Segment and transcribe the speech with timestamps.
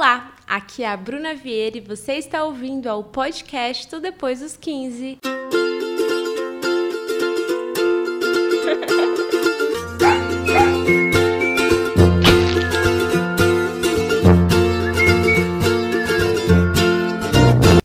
[0.00, 4.56] Olá, aqui é a Bruna Vieira e você está ouvindo ao podcast do Depois dos
[4.56, 5.18] 15.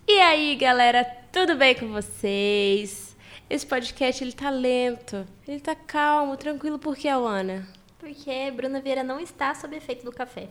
[0.07, 3.17] E aí, galera, tudo bem com vocês?
[3.49, 7.67] Esse podcast ele tá lento, ele tá calmo, tranquilo, por que, Ana?
[7.97, 10.49] Porque Bruna Vieira não está sob efeito do café.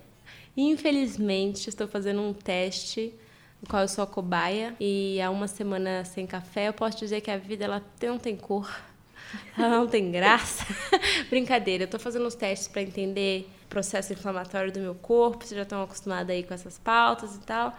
[0.56, 3.14] Infelizmente, estou fazendo um teste
[3.60, 7.20] no qual eu sou a cobaia e há uma semana sem café, eu posso dizer
[7.20, 8.68] que a vida ela não tem cor,
[9.56, 10.66] ela não tem graça.
[11.30, 15.56] Brincadeira, eu estou fazendo os testes para entender o processo inflamatório do meu corpo, vocês
[15.56, 17.74] já estão acostumados aí com essas pautas e tal.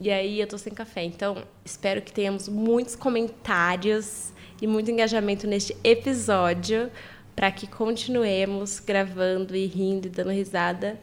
[0.00, 1.02] E aí eu tô sem café.
[1.02, 6.90] Então, espero que tenhamos muitos comentários e muito engajamento neste episódio
[7.34, 10.98] para que continuemos gravando e rindo e dando risada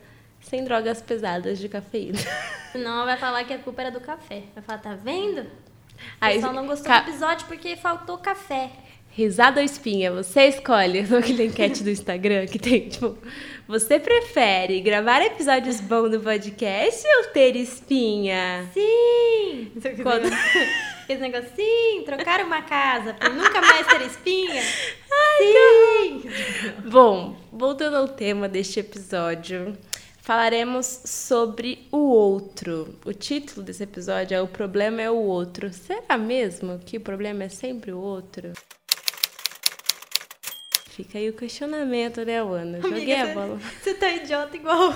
[0.49, 2.17] sem drogas pesadas de cafeína.
[2.71, 4.43] Senão ela vai falar que a culpa era do café.
[4.53, 5.41] Vai falar, tá vendo?
[5.41, 5.47] O
[6.21, 8.69] Aí, pessoal não gostou ca- do episódio porque faltou café.
[9.09, 10.11] Risada ou espinha?
[10.11, 10.99] Você escolhe.
[11.17, 13.17] Aquele enquete do Instagram que tem, tipo,
[13.65, 18.69] você prefere gravar episódios bons do podcast ou ter espinha?
[18.73, 19.71] Sim!
[20.03, 20.27] Quando-
[21.07, 24.59] Esse negócio, sim, trocar uma casa por nunca mais ter espinha.
[25.37, 26.23] sim!
[26.89, 29.77] Bom, voltando ao tema deste episódio,
[30.25, 32.97] falaremos sobre o outro.
[33.05, 35.71] O título desse episódio é O Problema é o Outro.
[35.71, 38.51] Será mesmo que o problema é sempre o outro?
[40.89, 42.81] Fica aí o questionamento, né, Ana?
[42.81, 43.59] Joguei Amiga, a bola.
[43.83, 44.93] Você, tá idiota igual.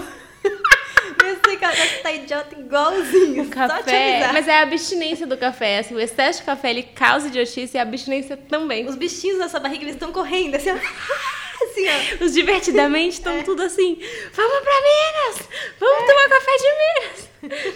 [1.25, 3.43] Eu sei que ela- você tá idiota igualzinho.
[3.43, 5.80] O café, mas é a abstinência do café.
[5.80, 8.88] Assim, o excesso de café ele causa idiotice e a abstinência também.
[8.88, 10.69] Os bichinhos sua barriga, eles estão correndo, assim.
[11.69, 12.25] Assim, ó.
[12.25, 13.99] Os divertidamente estão tudo assim.
[14.33, 15.49] Vamos pra Minas!
[15.79, 17.29] Vamos tomar café de Minas!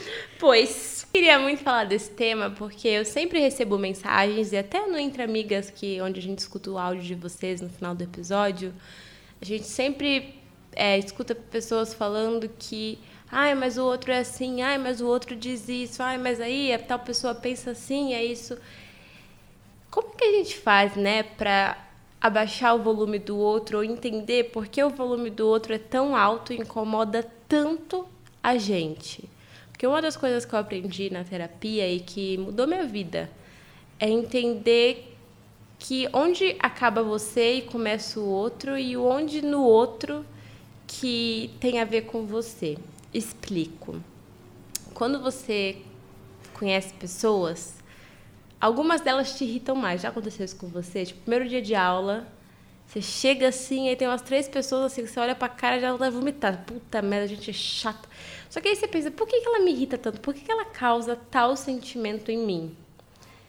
[0.40, 5.24] Pois, queria muito falar desse tema porque eu sempre recebo mensagens e até no Entre
[5.24, 8.74] Amigas, que onde a gente escuta o áudio de vocês no final do episódio,
[9.42, 10.36] a gente sempre
[10.76, 13.00] é, escuta pessoas falando que
[13.32, 16.74] ai, mas o outro é assim, ai, mas o outro diz isso, ai, mas aí
[16.74, 18.58] a tal pessoa pensa assim, é isso.
[19.90, 21.78] Como que a gente faz, né, para
[22.24, 26.16] abaixar o volume do outro ou entender por que o volume do outro é tão
[26.16, 28.08] alto e incomoda tanto
[28.42, 29.30] a gente?
[29.70, 33.30] Porque uma das coisas que eu aprendi na terapia e que mudou minha vida
[34.00, 35.18] é entender
[35.78, 40.26] que onde acaba você e começa o outro e onde no outro
[40.88, 42.78] que tem a ver com você.
[43.14, 44.02] Explico.
[44.94, 45.78] Quando você
[46.54, 47.83] conhece pessoas,
[48.64, 50.04] Algumas delas te irritam mais.
[50.04, 51.06] Já aconteceu isso com você?
[51.06, 52.26] Tipo, primeiro dia de aula,
[52.88, 55.94] você chega assim, aí tem umas três pessoas assim, você olha pra cara e já
[55.98, 56.64] vai vomitar.
[56.66, 58.08] Puta merda, a gente é chata.
[58.50, 60.22] Só que aí você pensa, por que, que ela me irrita tanto?
[60.22, 62.78] Por que, que ela causa tal sentimento em mim?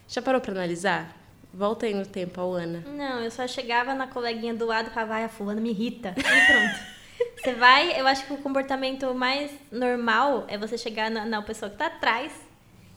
[0.08, 1.16] Já parou pra analisar?
[1.52, 2.82] Volta aí no tempo, Ana.
[2.84, 6.12] Não, eu só chegava na coleguinha do lado e falava, ai, a fulana me irrita.
[6.18, 6.94] E pronto.
[7.40, 11.70] Você vai, eu acho que o comportamento mais normal é você chegar na, na pessoa
[11.70, 12.32] que tá atrás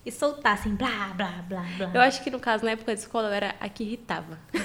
[0.07, 1.91] e soltar assim, blá, blá, blá, blá.
[1.93, 4.39] Eu acho que no caso, na época de escola, eu era a que irritava.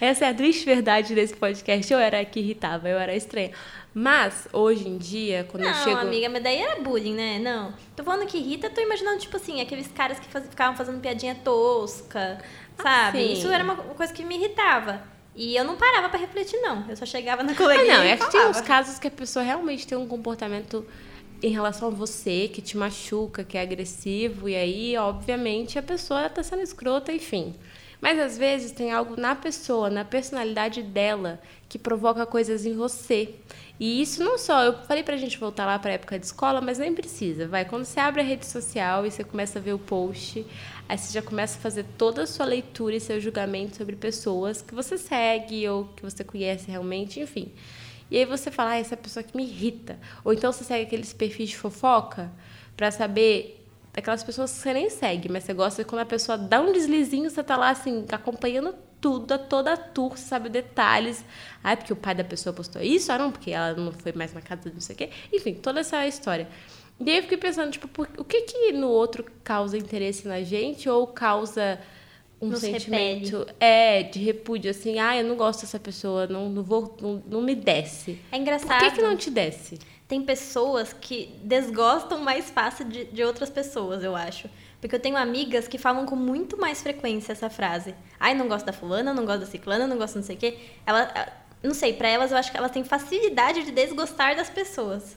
[0.00, 1.92] Essa é a triste verdade desse podcast.
[1.92, 3.50] Eu era a que irritava, eu era estranha.
[3.92, 5.96] Mas, hoje em dia, quando eu Não, chego.
[5.98, 7.38] amiga, mas daí era bullying, né?
[7.38, 7.72] Não.
[7.94, 11.34] Tô falando que irrita, tô imaginando, tipo assim, aqueles caras que faz- ficavam fazendo piadinha
[11.36, 12.38] tosca,
[12.82, 13.18] sabe?
[13.18, 13.32] sim.
[13.34, 15.02] Isso era uma coisa que me irritava.
[15.36, 16.84] E eu não parava pra refletir, não.
[16.88, 19.10] Eu só chegava na Ah, coleguinha não, e é que tem uns casos que a
[19.10, 20.86] pessoa realmente tem um comportamento
[21.44, 26.30] em relação a você, que te machuca, que é agressivo, e aí, obviamente, a pessoa
[26.30, 27.54] tá sendo escrota, enfim.
[28.00, 31.38] Mas às vezes tem algo na pessoa, na personalidade dela,
[31.68, 33.34] que provoca coisas em você.
[33.78, 36.78] E isso não só, eu falei pra gente voltar lá pra época de escola, mas
[36.78, 37.46] nem precisa.
[37.46, 40.46] Vai, quando você abre a rede social e você começa a ver o post,
[40.88, 44.62] aí você já começa a fazer toda a sua leitura e seu julgamento sobre pessoas
[44.62, 47.52] que você segue ou que você conhece realmente, enfim.
[48.14, 49.98] E aí você fala, ah, essa pessoa que me irrita.
[50.24, 52.30] Ou então você segue aqueles perfis de fofoca
[52.76, 53.60] pra saber
[53.92, 56.72] daquelas pessoas que você nem segue, mas você gosta de quando a pessoa dá um
[56.72, 61.24] deslizinho, você tá lá assim, acompanhando tudo, a toda a tour, sabe detalhes.
[61.62, 63.12] Ah, é porque o pai da pessoa postou isso?
[63.12, 65.10] Ah, não, porque ela não foi mais na casa de não sei o quê.
[65.32, 66.48] Enfim, toda essa história.
[67.00, 70.42] E aí eu fiquei pensando, tipo, por- o que que no outro causa interesse na
[70.42, 71.78] gente ou causa
[72.40, 76.62] um Nos sentimento é de repúdio assim, ah, eu não gosto dessa pessoa, não, não
[76.62, 78.18] vou, não, não me desce.
[78.30, 78.80] É Por engraçado.
[78.80, 79.78] que que não te desce?
[80.06, 84.50] Tem pessoas que desgostam mais fácil de, de outras pessoas, eu acho.
[84.80, 87.94] Porque eu tenho amigas que falam com muito mais frequência essa frase.
[88.20, 90.58] Ai, não gosto da fulana, não gosto da ciclana, não gosto não sei o quê.
[90.84, 91.32] Ela,
[91.62, 95.16] não sei, pra elas eu acho que elas têm facilidade de desgostar das pessoas.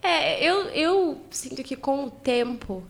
[0.00, 2.84] É, eu, eu sinto que com o tempo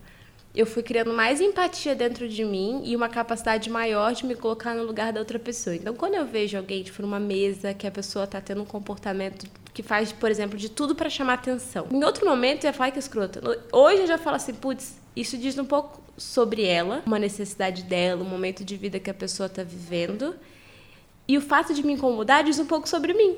[0.55, 4.75] eu fui criando mais empatia dentro de mim e uma capacidade maior de me colocar
[4.75, 5.75] no lugar da outra pessoa.
[5.75, 9.47] Então, quando eu vejo alguém, tipo, numa mesa, que a pessoa tá tendo um comportamento
[9.73, 11.87] que faz, por exemplo, de tudo para chamar atenção.
[11.91, 13.41] Em outro momento, eu ia falar que escrota.
[13.71, 18.21] Hoje eu já falo assim, putz, isso diz um pouco sobre ela, uma necessidade dela,
[18.21, 20.35] um momento de vida que a pessoa tá vivendo.
[21.27, 23.37] E o fato de me incomodar diz um pouco sobre mim.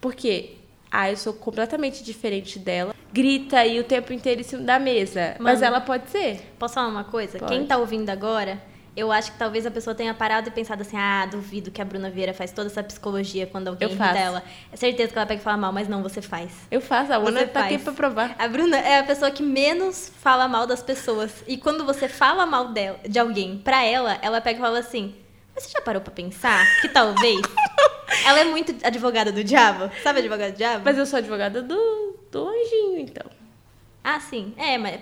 [0.00, 0.52] Porque
[0.90, 2.94] ah, eu sou completamente diferente dela.
[3.12, 5.36] Grita aí o tempo inteiro em cima da mesa.
[5.38, 6.54] Mano, mas ela pode ser.
[6.58, 7.38] Posso falar uma coisa?
[7.38, 7.52] Pode.
[7.52, 8.60] Quem tá ouvindo agora,
[8.96, 11.84] eu acho que talvez a pessoa tenha parado e pensado assim: ah, duvido que a
[11.84, 14.14] Bruna Vieira faz toda essa psicologia quando alguém eu faço.
[14.14, 14.42] dela.
[14.72, 16.50] É certeza que ela pega e fala mal, mas não, você faz.
[16.70, 17.74] Eu faço, a Bruna tá faz.
[17.74, 18.34] aqui pra provar.
[18.38, 21.44] A Bruna é a pessoa que menos fala mal das pessoas.
[21.46, 25.14] E quando você fala mal dela, de alguém pra ela, ela pega e fala assim:
[25.56, 27.40] mas você já parou pra pensar que talvez.
[28.26, 29.90] ela é muito advogada do diabo.
[30.02, 30.84] Sabe advogada do diabo?
[30.84, 33.24] Mas eu sou advogada do, do anjinho, então.
[34.04, 34.52] Ah, sim.
[34.58, 35.00] É, mas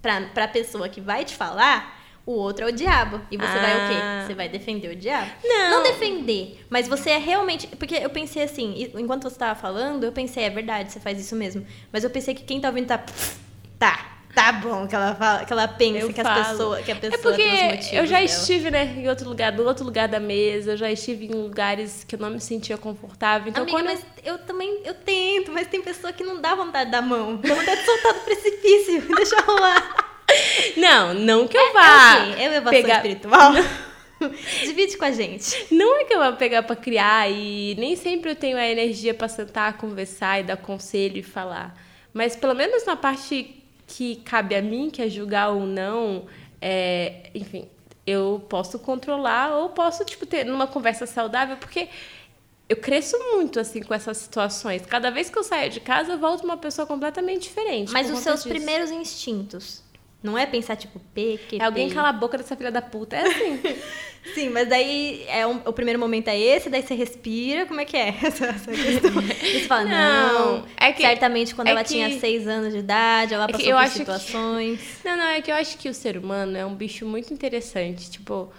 [0.00, 3.20] pra, pra pessoa que vai te falar, o outro é o diabo.
[3.30, 3.60] E você ah.
[3.60, 4.00] vai o quê?
[4.00, 4.24] Ah.
[4.24, 5.30] Você vai defender o diabo?
[5.42, 5.70] Não.
[5.70, 7.66] Não defender, mas você é realmente.
[7.66, 11.34] Porque eu pensei assim, enquanto você tava falando, eu pensei, é verdade, você faz isso
[11.34, 11.66] mesmo.
[11.92, 13.04] Mas eu pensei que quem tá ouvindo tá.
[13.78, 17.16] Tá, tá bom que ela fala, que ela pensa que, as pessoa, que a pessoa
[17.16, 18.24] é porque eu já dela.
[18.24, 22.04] estive, né, em outro lugar, do outro lugar da mesa, eu já estive em lugares
[22.04, 23.48] que eu não me sentia confortável.
[23.48, 26.90] Então, Amiga, quando mas eu também, eu tento, mas tem pessoa que não dá vontade
[26.90, 27.36] da mão.
[27.36, 30.20] Dá vontade de soltar do precipício, deixa rolar.
[30.76, 32.16] Não, não que eu é, vá.
[32.18, 32.42] É, okay.
[32.42, 32.96] é elevação pegar...
[32.96, 33.52] espiritual.
[34.60, 35.66] Divide com a gente.
[35.74, 39.14] Não é que eu vou pegar para criar e nem sempre eu tenho a energia
[39.14, 41.74] para sentar, conversar e dar conselho e falar.
[42.12, 43.55] Mas pelo menos na parte
[43.86, 46.26] que cabe a mim, que é julgar ou não,
[46.60, 47.68] é, enfim,
[48.06, 51.88] eu posso controlar ou posso, tipo, ter numa conversa saudável, porque
[52.68, 54.84] eu cresço muito, assim, com essas situações.
[54.86, 57.92] Cada vez que eu saio de casa, eu volto uma pessoa completamente diferente.
[57.92, 58.48] Mas os seus disso.
[58.48, 59.82] primeiros instintos
[60.26, 61.58] não é pensar, tipo, PQP.
[61.60, 63.16] É alguém cala a boca dessa filha da puta.
[63.16, 63.60] É assim.
[64.34, 67.64] Sim, mas daí é um, o primeiro momento é esse, daí você respira.
[67.64, 69.12] Como é que é essa, essa questão?
[69.12, 70.56] você fala, não.
[70.58, 73.52] não é que, certamente quando é ela que, tinha seis anos de idade, ela é
[73.52, 74.80] passou por situações.
[75.00, 77.32] Que, não, não, é que eu acho que o ser humano é um bicho muito
[77.32, 78.10] interessante.
[78.10, 78.52] Tipo,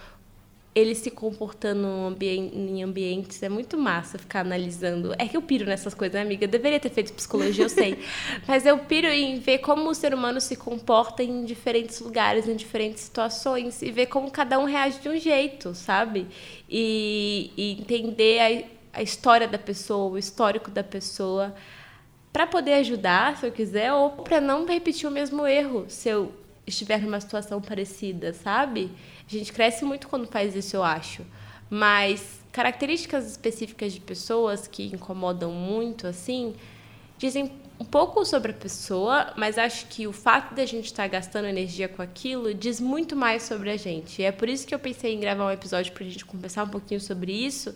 [0.77, 5.11] ele se comportando em ambientes é muito massa ficar analisando.
[5.17, 6.45] É que eu piro nessas coisas, né, amiga?
[6.45, 7.97] Eu deveria ter feito psicologia, eu sei.
[8.47, 12.55] Mas eu piro em ver como o ser humano se comporta em diferentes lugares, em
[12.55, 16.27] diferentes situações, e ver como cada um reage de um jeito, sabe?
[16.69, 21.55] E, e entender a, a história da pessoa, o histórico da pessoa,
[22.31, 26.31] para poder ajudar, se eu quiser, ou para não repetir o mesmo erro, se eu
[26.67, 28.91] estiver numa situação parecida, sabe?
[29.27, 31.25] A gente cresce muito quando faz isso, eu acho.
[31.69, 36.55] Mas características específicas de pessoas que incomodam muito, assim,
[37.17, 41.03] dizem um pouco sobre a pessoa, mas acho que o fato de a gente estar
[41.03, 44.21] tá gastando energia com aquilo diz muito mais sobre a gente.
[44.21, 46.63] E é por isso que eu pensei em gravar um episódio para a gente conversar
[46.63, 47.75] um pouquinho sobre isso,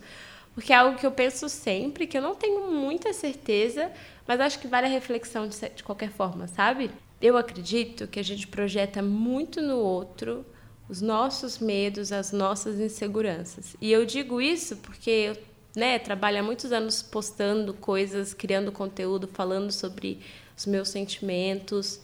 [0.55, 3.91] porque é algo que eu penso sempre, que eu não tenho muita certeza,
[4.27, 6.89] mas acho que vale a reflexão de, de qualquer forma, sabe?
[7.21, 10.43] Eu acredito que a gente projeta muito no outro
[10.91, 13.77] os nossos medos, as nossas inseguranças.
[13.79, 15.37] E eu digo isso porque eu
[15.73, 20.19] né, trabalho há muitos anos postando coisas, criando conteúdo, falando sobre
[20.55, 22.01] os meus sentimentos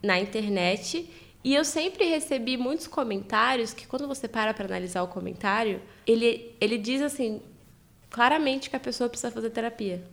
[0.00, 1.10] na internet.
[1.42, 6.54] E eu sempre recebi muitos comentários que, quando você para para analisar o comentário, ele,
[6.60, 7.42] ele diz assim,
[8.08, 10.04] claramente que a pessoa precisa fazer terapia.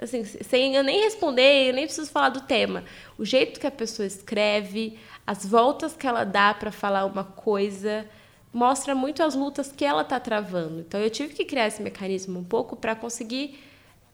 [0.00, 2.84] Assim, sem eu nem responder, eu nem preciso falar do tema.
[3.18, 8.06] O jeito que a pessoa escreve, as voltas que ela dá para falar uma coisa
[8.52, 10.80] mostra muito as lutas que ela está travando.
[10.80, 13.58] Então eu tive que criar esse mecanismo um pouco para conseguir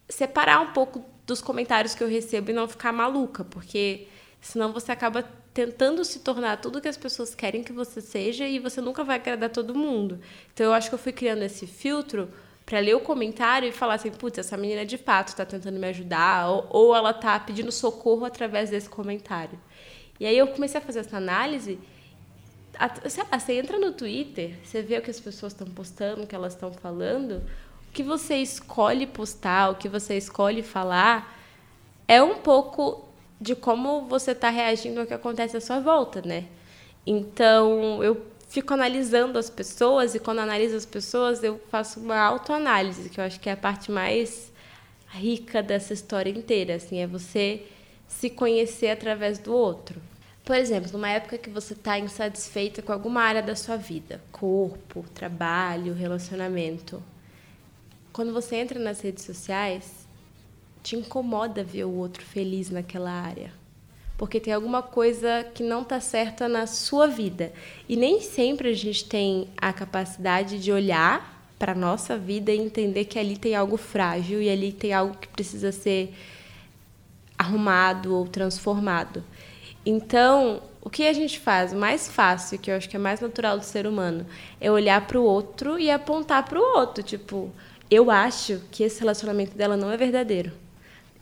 [0.09, 4.09] separar um pouco dos comentários que eu recebo e não ficar maluca, porque
[4.41, 5.23] senão você acaba
[5.55, 9.17] tentando se tornar tudo que as pessoas querem que você seja e você nunca vai
[9.17, 10.21] agradar todo mundo.
[10.53, 12.29] Então eu acho que eu fui criando esse filtro
[12.67, 15.87] para ler o comentário e falar assim, putz, essa menina de fato está tentando me
[15.89, 19.59] ajudar ou, ou ela está pedindo socorro através desse comentário.
[20.19, 21.79] E aí eu comecei a fazer essa análise.
[23.09, 26.27] Sei lá, você entra no Twitter, você vê o que as pessoas estão postando, o
[26.27, 27.43] que elas estão falando,
[27.89, 31.39] o que você escolhe postar, o que você escolhe falar,
[32.09, 33.09] é um pouco
[33.41, 36.47] de como você está reagindo ao que acontece à sua volta, né?
[37.07, 43.11] Então, eu fico analisando as pessoas e quando analiso as pessoas, eu faço uma autoanálise,
[43.11, 44.53] que eu acho que é a parte mais
[45.11, 47.67] rica dessa história inteira, assim, é você
[48.07, 50.01] se conhecer através do outro.
[50.45, 55.05] Por exemplo, numa época que você está insatisfeita com alguma área da sua vida, corpo,
[55.13, 57.03] trabalho, relacionamento,
[58.13, 60.07] quando você entra nas redes sociais,
[60.81, 63.53] te incomoda ver o outro feliz naquela área.
[64.17, 67.53] Porque tem alguma coisa que não está certa na sua vida.
[67.89, 72.59] E nem sempre a gente tem a capacidade de olhar para a nossa vida e
[72.59, 76.15] entender que ali tem algo frágil e ali tem algo que precisa ser
[77.39, 79.25] arrumado ou transformado.
[79.85, 81.73] Então, o que a gente faz?
[81.73, 84.27] O mais fácil, que eu acho que é mais natural do ser humano,
[84.61, 87.03] é olhar para o outro e apontar para o outro.
[87.03, 87.51] Tipo,
[87.91, 90.53] eu acho que esse relacionamento dela não é verdadeiro.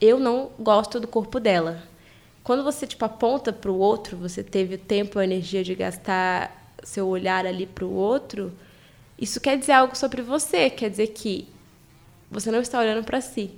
[0.00, 1.82] Eu não gosto do corpo dela.
[2.42, 6.74] Quando você tipo aponta para o outro, você teve o tempo, a energia de gastar
[6.82, 8.52] seu olhar ali para o outro,
[9.18, 11.48] isso quer dizer algo sobre você, quer dizer que
[12.30, 13.50] você não está olhando para si.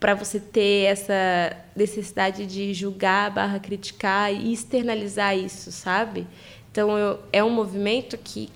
[0.00, 6.26] Para você ter essa necessidade de julgar, barra criticar e externalizar isso, sabe?
[6.70, 8.48] Então, eu, é um movimento que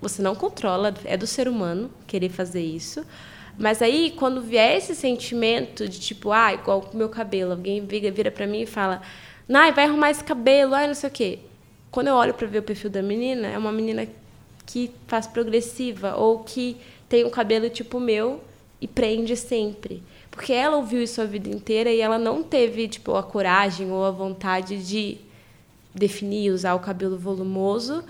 [0.00, 3.04] você não controla, é do ser humano querer fazer isso.
[3.62, 8.10] Mas aí, quando vier esse sentimento de tipo, ah, igual o meu cabelo, alguém vira,
[8.10, 9.00] vira para mim e fala,
[9.46, 11.38] Nai, vai arrumar esse cabelo, ai, não sei o quê.
[11.88, 14.08] Quando eu olho para ver o perfil da menina, é uma menina
[14.66, 16.76] que faz progressiva ou que
[17.08, 18.40] tem um cabelo tipo meu
[18.80, 20.02] e prende sempre.
[20.28, 24.04] Porque ela ouviu isso a vida inteira e ela não teve tipo a coragem ou
[24.04, 25.18] a vontade de
[25.94, 28.02] definir, usar o cabelo volumoso.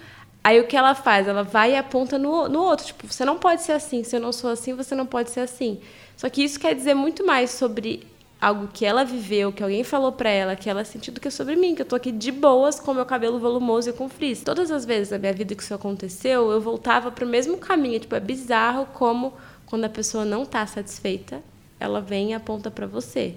[0.44, 1.28] Aí o que ela faz?
[1.28, 2.86] Ela vai e aponta no, no outro.
[2.86, 4.02] Tipo, você não pode ser assim.
[4.02, 5.80] Se eu não sou assim, você não pode ser assim.
[6.16, 8.06] Só que isso quer dizer muito mais sobre
[8.40, 11.54] algo que ela viveu, que alguém falou para ela, que ela sentiu do que sobre
[11.54, 14.42] mim, que eu tô aqui de boas com meu cabelo volumoso e com frizz.
[14.42, 18.00] Todas as vezes na minha vida que isso aconteceu, eu voltava para o mesmo caminho,
[18.00, 19.32] tipo, é bizarro como
[19.64, 21.40] quando a pessoa não tá satisfeita,
[21.78, 23.36] ela vem e aponta para você.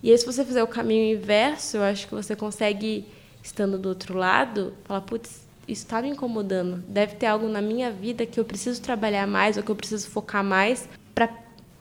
[0.00, 3.04] E aí se você fizer o caminho inverso, eu acho que você consegue
[3.42, 6.82] estando do outro lado, falar, putz, isso está me incomodando.
[6.88, 10.08] Deve ter algo na minha vida que eu preciso trabalhar mais ou que eu preciso
[10.08, 11.28] focar mais para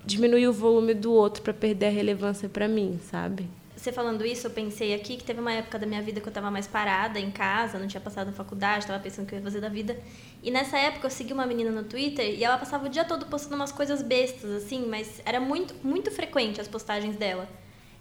[0.05, 3.47] diminuir o volume do outro para perder a relevância para mim, sabe?
[3.75, 6.31] Você falando isso, eu pensei aqui que teve uma época da minha vida que eu
[6.31, 9.39] estava mais parada em casa, não tinha passado na faculdade, estava pensando o que eu
[9.39, 9.95] ia fazer da vida.
[10.41, 13.27] E nessa época eu segui uma menina no Twitter e ela passava o dia todo
[13.27, 17.47] postando umas coisas bestas, assim, mas era muito, muito frequente as postagens dela.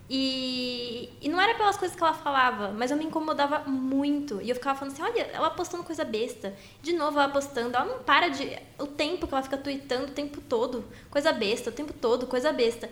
[0.09, 4.41] E, e não era pelas coisas que ela falava, mas eu me incomodava muito.
[4.43, 6.55] E eu ficava falando assim: olha, ela postando coisa besta.
[6.83, 7.75] De novo ela postando.
[7.75, 8.59] Ela não para de.
[8.79, 10.85] O tempo que ela fica tweetando o tempo todo.
[11.11, 12.91] Coisa besta, o tempo todo, coisa besta.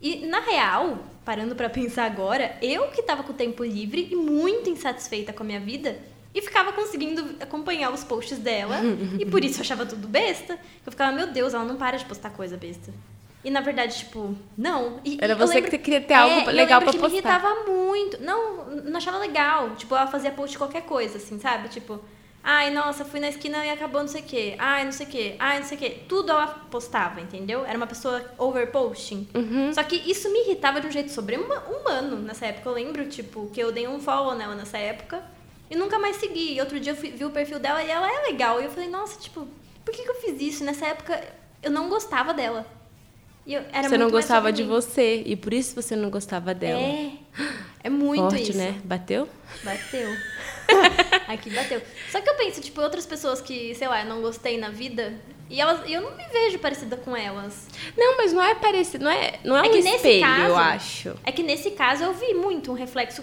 [0.00, 4.14] E na real, parando para pensar agora, eu que tava com o tempo livre e
[4.14, 5.98] muito insatisfeita com a minha vida,
[6.34, 8.80] e ficava conseguindo acompanhar os posts dela,
[9.18, 10.58] e por isso eu achava tudo besta.
[10.84, 12.92] Eu ficava, meu Deus, ela não para de postar coisa besta.
[13.44, 15.00] E na verdade, tipo, não.
[15.04, 17.10] E, Era você lembro, que queria ter algo é, legal pra que postar.
[17.10, 18.20] me irritava muito.
[18.22, 19.76] Não, não achava legal.
[19.76, 21.68] Tipo, ela fazia post de qualquer coisa, assim, sabe?
[21.68, 22.00] Tipo,
[22.42, 24.54] ai, nossa, fui na esquina e acabou não sei o quê.
[24.58, 25.36] Ai, não sei o quê.
[25.38, 25.98] Ai, não sei o quê.
[26.08, 27.66] Tudo ela postava, entendeu?
[27.66, 29.28] Era uma pessoa overposting.
[29.34, 29.74] Uhum.
[29.74, 32.70] Só que isso me irritava de um jeito sobre-humano nessa época.
[32.70, 35.22] Eu lembro, tipo, que eu dei um follow nela nessa época
[35.70, 36.54] e nunca mais segui.
[36.54, 38.58] E outro dia eu fui, vi o perfil dela e ela é legal.
[38.58, 39.46] E eu falei, nossa, tipo,
[39.84, 40.64] por que, que eu fiz isso?
[40.64, 41.22] Nessa época
[41.62, 42.66] eu não gostava dela.
[43.46, 46.80] Eu, você não gostava de você e por isso você não gostava dela.
[46.80, 47.12] É.
[47.84, 48.56] É muito Forte, isso.
[48.56, 48.80] né?
[48.82, 49.28] Bateu?
[49.62, 50.08] Bateu.
[51.28, 51.82] Aqui bateu.
[52.10, 55.12] Só que eu penso, tipo, outras pessoas que, sei lá, eu não gostei na vida,
[55.50, 57.68] e elas, eu não me vejo parecida com elas.
[57.96, 60.56] Não, mas não é parecido, não é, não é, é um que espelho, caso, eu
[60.56, 61.14] acho.
[61.24, 63.22] É que nesse caso eu vi muito um reflexo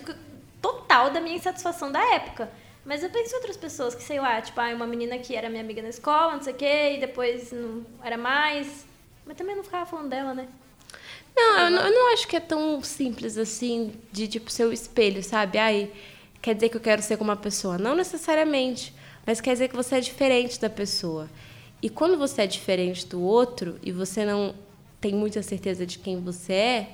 [0.61, 2.51] total da minha insatisfação da época.
[2.85, 5.49] Mas eu penso em outras pessoas que, sei lá, tipo, ah, uma menina que era
[5.49, 8.85] minha amiga na escola, não sei o quê, e depois não era mais.
[9.25, 10.47] Mas também não ficava falando dela, né?
[11.35, 14.73] Não, eu não, eu não acho que é tão simples assim, de tipo ser o
[14.73, 15.57] espelho, sabe?
[15.57, 15.91] Ai,
[16.41, 17.77] quer dizer que eu quero ser como uma pessoa.
[17.77, 18.93] Não necessariamente,
[19.25, 21.29] mas quer dizer que você é diferente da pessoa.
[21.81, 24.53] E quando você é diferente do outro e você não
[24.99, 26.89] tem muita certeza de quem você é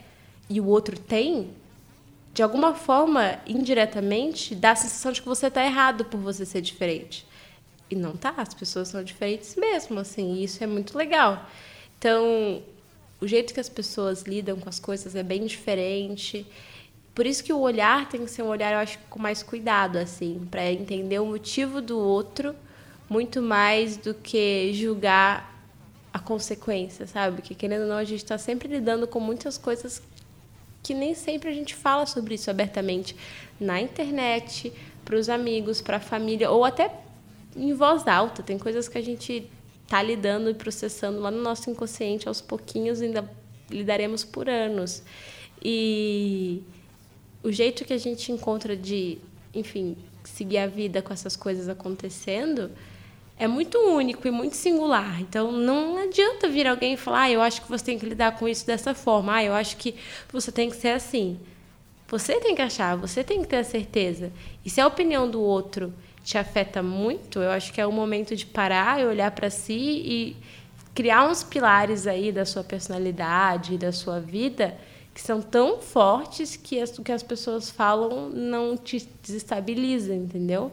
[0.49, 1.49] e o outro tem,
[2.33, 6.61] de alguma forma, indiretamente, dá a sensação de que você está errado por você ser
[6.61, 7.25] diferente.
[7.89, 11.45] E não tá, as pessoas são diferentes mesmo, assim, e isso é muito legal.
[11.97, 12.61] Então,
[13.19, 16.45] o jeito que as pessoas lidam com as coisas é bem diferente.
[17.15, 19.97] Por isso que o olhar tem que ser um olhar, eu acho, com mais cuidado,
[19.97, 22.55] assim, para entender o motivo do outro,
[23.09, 25.57] muito mais do que julgar
[26.13, 27.41] a consequência, sabe?
[27.41, 30.01] Que querendo ou não, a gente está sempre lidando com muitas coisas
[30.83, 33.15] que nem sempre a gente fala sobre isso abertamente
[33.59, 34.71] na internet,
[35.03, 36.91] para os amigos, para a família, ou até
[37.55, 38.43] em voz alta.
[38.43, 39.49] Tem coisas que a gente
[39.87, 43.29] tá lidando e processando lá no nosso inconsciente aos pouquinhos, ainda
[43.69, 45.03] lidaremos por anos.
[45.63, 46.61] E
[47.43, 49.17] o jeito que a gente encontra de,
[49.53, 52.71] enfim, seguir a vida com essas coisas acontecendo
[53.39, 55.21] é muito único e muito singular.
[55.21, 58.37] Então não adianta vir alguém e falar: ah, eu acho que você tem que lidar
[58.37, 59.95] com isso dessa forma, ah, eu acho que
[60.31, 61.39] você tem que ser assim.
[62.09, 64.31] Você tem que achar, você tem que ter a certeza.
[64.63, 65.93] E se a opinião do outro
[66.27, 69.73] te afeta muito, eu acho que é o momento de parar e olhar para si
[69.73, 70.37] e
[70.93, 74.77] criar uns pilares aí da sua personalidade, da sua vida,
[75.13, 80.69] que são tão fortes que as, que as pessoas falam não te desestabiliza, entendeu?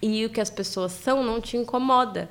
[0.00, 2.30] E o que as pessoas são não te incomoda.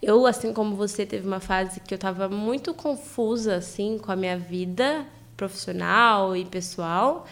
[0.00, 4.16] Eu, assim como você, teve uma fase que eu estava muito confusa assim com a
[4.16, 7.26] minha vida profissional e pessoal.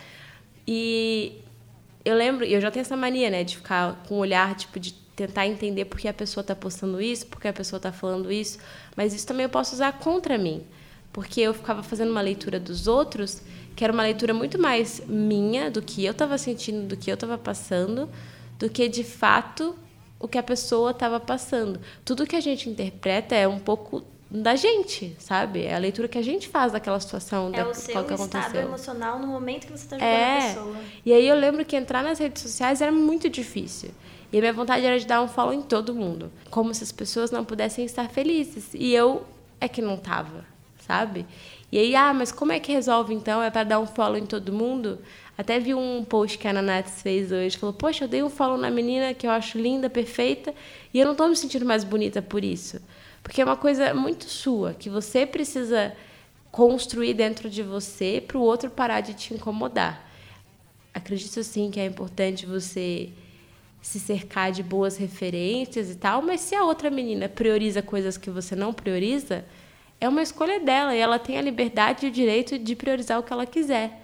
[0.66, 1.47] E
[2.08, 4.92] eu lembro, eu já tenho essa mania, né, de ficar com um olhar tipo de
[4.92, 8.30] tentar entender por que a pessoa está postando isso, por que a pessoa está falando
[8.32, 8.58] isso,
[8.96, 10.64] mas isso também eu posso usar contra mim,
[11.12, 13.42] porque eu ficava fazendo uma leitura dos outros,
[13.74, 17.14] que era uma leitura muito mais minha do que eu estava sentindo, do que eu
[17.14, 18.08] estava passando,
[18.58, 19.76] do que de fato
[20.18, 21.80] o que a pessoa estava passando.
[22.04, 25.62] Tudo que a gente interpreta é um pouco da gente, sabe?
[25.64, 28.12] É a leitura que a gente faz daquela situação, é da, o seu qual que
[28.14, 28.60] estado aconteceu.
[28.68, 30.38] emocional no momento que você está julgando É.
[30.38, 30.76] a pessoa.
[31.06, 33.90] E aí eu lembro que entrar nas redes sociais era muito difícil.
[34.30, 36.92] E a minha vontade era de dar um follow em todo mundo, como se as
[36.92, 38.68] pessoas não pudessem estar felizes.
[38.74, 39.24] E eu
[39.58, 40.44] é que não tava,
[40.86, 41.24] sabe?
[41.72, 43.42] E aí, ah, mas como é que resolve então?
[43.42, 44.98] É para dar um follow em todo mundo?
[45.38, 48.58] Até vi um post que a Nanates fez hoje, falou: "Poxa, eu dei um follow
[48.58, 50.52] na menina que eu acho linda, perfeita,
[50.92, 52.78] e eu não tô me sentindo mais bonita por isso".
[53.28, 55.94] Porque é uma coisa muito sua, que você precisa
[56.50, 60.02] construir dentro de você para o outro parar de te incomodar.
[60.94, 63.10] Acredito sim que é importante você
[63.82, 68.30] se cercar de boas referências e tal, mas se a outra menina prioriza coisas que
[68.30, 69.44] você não prioriza,
[70.00, 73.22] é uma escolha dela e ela tem a liberdade e o direito de priorizar o
[73.22, 74.02] que ela quiser.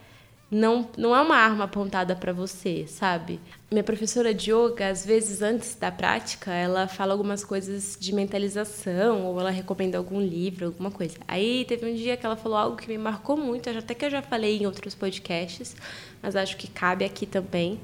[0.51, 3.41] Não, não é uma arma apontada para você, sabe?
[3.71, 9.25] Minha professora de yoga, às vezes antes da prática, ela fala algumas coisas de mentalização
[9.27, 11.17] ou ela recomenda algum livro, alguma coisa.
[11.27, 14.11] Aí teve um dia que ela falou algo que me marcou muito, até que eu
[14.11, 15.75] já falei em outros podcasts,
[16.23, 17.81] mas acho que cabe aqui também,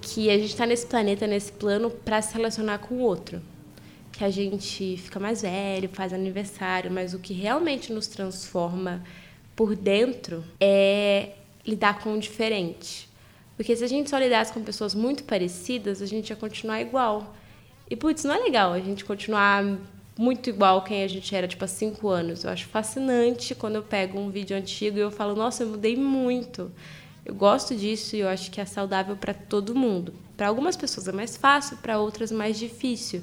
[0.00, 3.42] que a gente está nesse planeta, nesse plano, para se relacionar com o outro.
[4.12, 9.02] Que a gente fica mais velho, faz aniversário, mas o que realmente nos transforma
[9.56, 11.32] por dentro é
[11.66, 13.08] lidar com o diferente.
[13.56, 17.34] Porque se a gente só lidasse com pessoas muito parecidas, a gente ia continuar igual.
[17.90, 19.64] E, putz, não é legal a gente continuar
[20.18, 22.44] muito igual quem a gente era, tipo, há cinco anos.
[22.44, 25.96] Eu acho fascinante quando eu pego um vídeo antigo e eu falo, nossa, eu mudei
[25.96, 26.70] muito.
[27.24, 30.14] Eu gosto disso e eu acho que é saudável para todo mundo.
[30.36, 33.22] Para algumas pessoas é mais fácil, para outras mais difícil.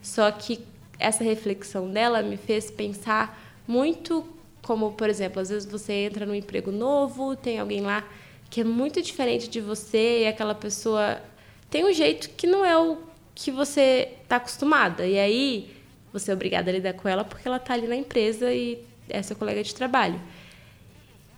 [0.00, 0.60] Só que
[0.98, 4.24] essa reflexão dela me fez pensar muito
[4.62, 8.08] como, por exemplo, às vezes você entra num emprego novo, tem alguém lá
[8.48, 11.20] que é muito diferente de você e aquela pessoa
[11.68, 12.98] tem um jeito que não é o
[13.34, 15.06] que você está acostumada.
[15.06, 15.74] E aí
[16.12, 19.22] você é obrigada a lidar com ela porque ela está ali na empresa e é
[19.22, 20.20] seu colega de trabalho.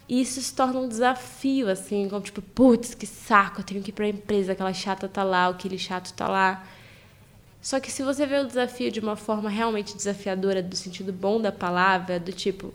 [0.09, 3.91] E isso se torna um desafio, assim, como tipo, putz, que saco, eu tenho que
[3.91, 6.67] ir para a empresa, aquela chata tá lá, aquele chato tá lá.
[7.63, 11.41] Só que se você vê o desafio de uma forma realmente desafiadora, do sentido bom
[11.41, 12.75] da palavra, do tipo,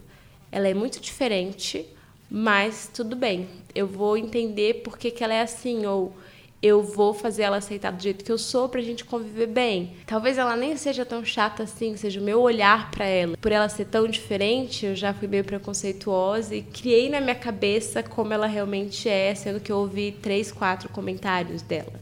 [0.51, 1.85] ela é muito diferente,
[2.29, 6.13] mas tudo bem, eu vou entender por que, que ela é assim, ou
[6.62, 9.93] eu vou fazer ela aceitar do jeito que eu sou pra gente conviver bem.
[10.05, 13.38] Talvez ela nem seja tão chata assim, seja o meu olhar para ela.
[13.38, 18.03] Por ela ser tão diferente, eu já fui meio preconceituosa e criei na minha cabeça
[18.03, 21.93] como ela realmente é, sendo que eu ouvi três, quatro comentários dela.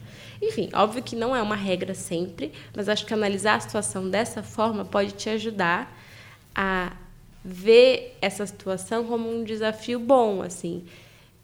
[0.41, 4.41] Enfim, óbvio que não é uma regra sempre, mas acho que analisar a situação dessa
[4.41, 5.95] forma pode te ajudar
[6.55, 6.93] a
[7.47, 10.83] ver essa situação como um desafio bom, assim.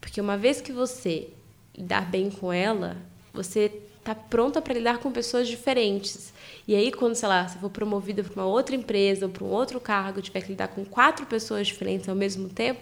[0.02, 1.30] Porque uma vez que você
[1.78, 2.98] lidar bem com ela,
[3.34, 3.72] você
[4.04, 6.34] tá pronta para lidar com pessoas diferentes.
[6.68, 9.50] E aí, quando, sei lá, você for promovida para uma outra empresa ou para um
[9.50, 12.82] outro cargo, tiver que lidar com quatro pessoas diferentes ao mesmo tempo,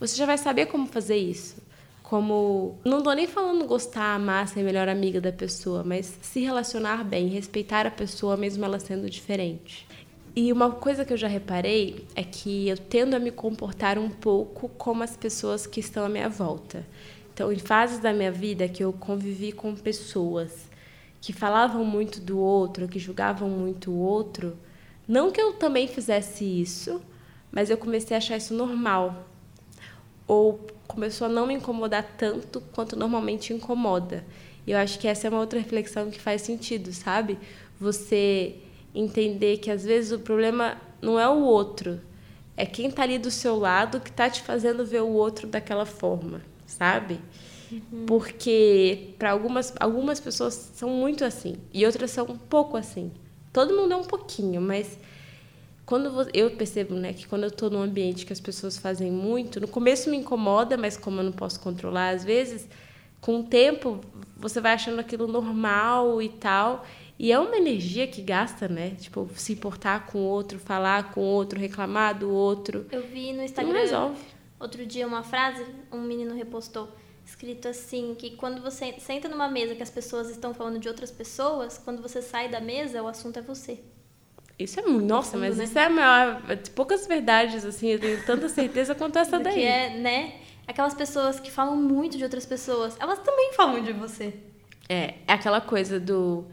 [0.00, 1.56] você já vai saber como fazer isso.
[2.02, 2.78] Como.
[2.86, 7.28] Não tô nem falando gostar, amar, ser melhor amiga da pessoa, mas se relacionar bem,
[7.28, 9.86] respeitar a pessoa, mesmo ela sendo diferente.
[10.38, 14.10] E uma coisa que eu já reparei é que eu tendo a me comportar um
[14.10, 16.86] pouco como as pessoas que estão à minha volta.
[17.32, 20.68] Então, em fases da minha vida que eu convivi com pessoas
[21.22, 24.54] que falavam muito do outro, que julgavam muito o outro,
[25.08, 27.00] não que eu também fizesse isso,
[27.50, 29.26] mas eu comecei a achar isso normal.
[30.26, 34.22] Ou começou a não me incomodar tanto quanto normalmente incomoda.
[34.66, 37.38] E eu acho que essa é uma outra reflexão que faz sentido, sabe?
[37.80, 38.56] Você
[38.96, 42.00] entender que às vezes o problema não é o outro,
[42.56, 45.84] é quem está ali do seu lado que está te fazendo ver o outro daquela
[45.84, 47.20] forma, sabe?
[47.70, 48.06] Uhum.
[48.06, 53.12] Porque para algumas algumas pessoas são muito assim e outras são um pouco assim.
[53.52, 54.98] Todo mundo é um pouquinho, mas
[55.84, 59.60] quando eu percebo, né, que quando eu tô num ambiente que as pessoas fazem muito,
[59.60, 62.68] no começo me incomoda, mas como eu não posso controlar às vezes,
[63.20, 64.00] com o tempo
[64.36, 66.84] você vai achando aquilo normal e tal.
[67.18, 68.90] E é uma energia que gasta, né?
[69.00, 72.86] Tipo, se importar com o outro, falar com o outro, reclamar do outro.
[72.92, 74.20] Eu vi no Não Instagram resolve.
[74.60, 76.88] outro dia uma frase, um menino repostou,
[77.24, 81.10] escrito assim, que quando você senta numa mesa que as pessoas estão falando de outras
[81.10, 83.80] pessoas, quando você sai da mesa, o assunto é você.
[84.58, 85.06] Isso é muito.
[85.06, 85.64] Nossa, mas né?
[85.64, 86.42] isso é a maior.
[86.74, 89.54] Poucas verdades, assim, eu tenho tanta certeza quanto essa daí.
[89.54, 90.34] Que é, né?
[90.66, 94.34] Aquelas pessoas que falam muito de outras pessoas, elas também falam de você.
[94.88, 96.44] É, é aquela coisa do.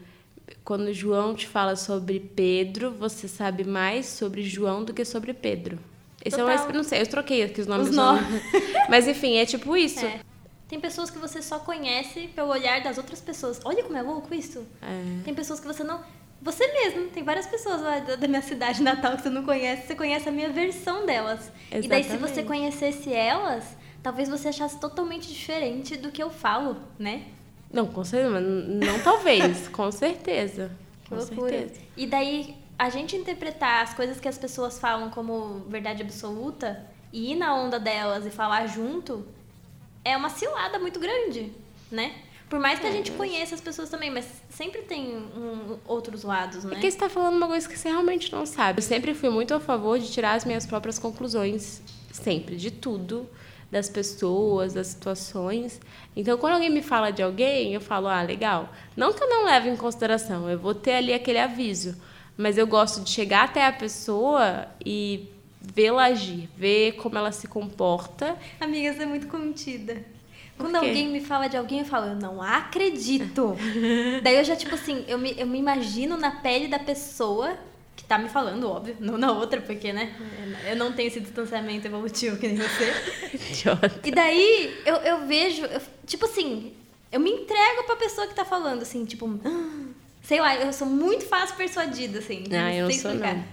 [0.64, 5.78] Quando João te fala sobre Pedro, você sabe mais sobre João do que sobre Pedro.
[6.24, 6.68] Esse é Total.
[6.68, 6.72] um.
[6.72, 7.90] Não sei, eu troquei aqui os nomes.
[7.90, 8.42] Os nomes.
[8.88, 10.04] Mas enfim, é tipo isso.
[10.04, 10.20] É.
[10.68, 13.60] Tem pessoas que você só conhece pelo olhar das outras pessoas.
[13.64, 14.66] Olha como é louco isso.
[14.80, 15.22] É.
[15.22, 16.00] Tem pessoas que você não.
[16.40, 19.94] Você mesmo, tem várias pessoas lá da minha cidade natal que você não conhece, você
[19.94, 21.50] conhece a minha versão delas.
[21.70, 22.46] E daí, se você Exatamente.
[22.46, 23.64] conhecesse elas,
[24.02, 27.22] talvez você achasse totalmente diferente do que eu falo, né?
[27.74, 30.70] Não, com certeza, não talvez, com certeza.
[31.08, 31.50] Com loucura.
[31.50, 31.80] certeza.
[31.96, 37.32] E daí, a gente interpretar as coisas que as pessoas falam como verdade absoluta e
[37.32, 39.26] ir na onda delas e falar junto
[40.04, 41.52] é uma cilada muito grande,
[41.90, 42.12] né?
[42.48, 45.78] Por mais que a É, gente mas- conheça as pessoas também, mas sempre tem um-
[45.86, 46.76] outros lados, né?
[46.76, 48.78] É que você tá falando uma coisa que você realmente não sabe.
[48.78, 51.82] Eu sempre fui muito a favor de tirar as minhas próprias conclusões,
[52.12, 53.28] sempre, de tudo,
[53.70, 55.80] das pessoas, das situações.
[56.16, 58.68] Então, quando alguém me fala de alguém, eu falo, ah, legal.
[58.96, 61.96] Não que eu não leve em consideração, eu vou ter ali aquele aviso.
[62.36, 65.28] Mas eu gosto de chegar até a pessoa e
[65.60, 68.36] vê-la agir, ver como ela se comporta.
[68.60, 70.04] Amiga, você é muito contida.
[70.56, 73.56] Quando alguém me fala de alguém, eu falo, eu não acredito.
[74.22, 77.56] Daí eu já, tipo assim, eu me, eu me imagino na pele da pessoa
[78.04, 80.14] que tá me falando, óbvio, não na outra, porque, né?
[80.68, 82.92] Eu não tenho esse distanciamento evolutivo que nem você.
[83.50, 84.00] Idiota.
[84.04, 86.72] E daí eu, eu vejo, eu- tipo assim,
[87.10, 89.88] eu me entrego pra pessoa que tá falando, assim, tipo, "Ah",
[90.22, 92.44] sei lá, eu sou muito fácil persuadida, assim.
[92.52, 93.36] Ah, eu não sei sou, explicar.
[93.36, 93.44] não.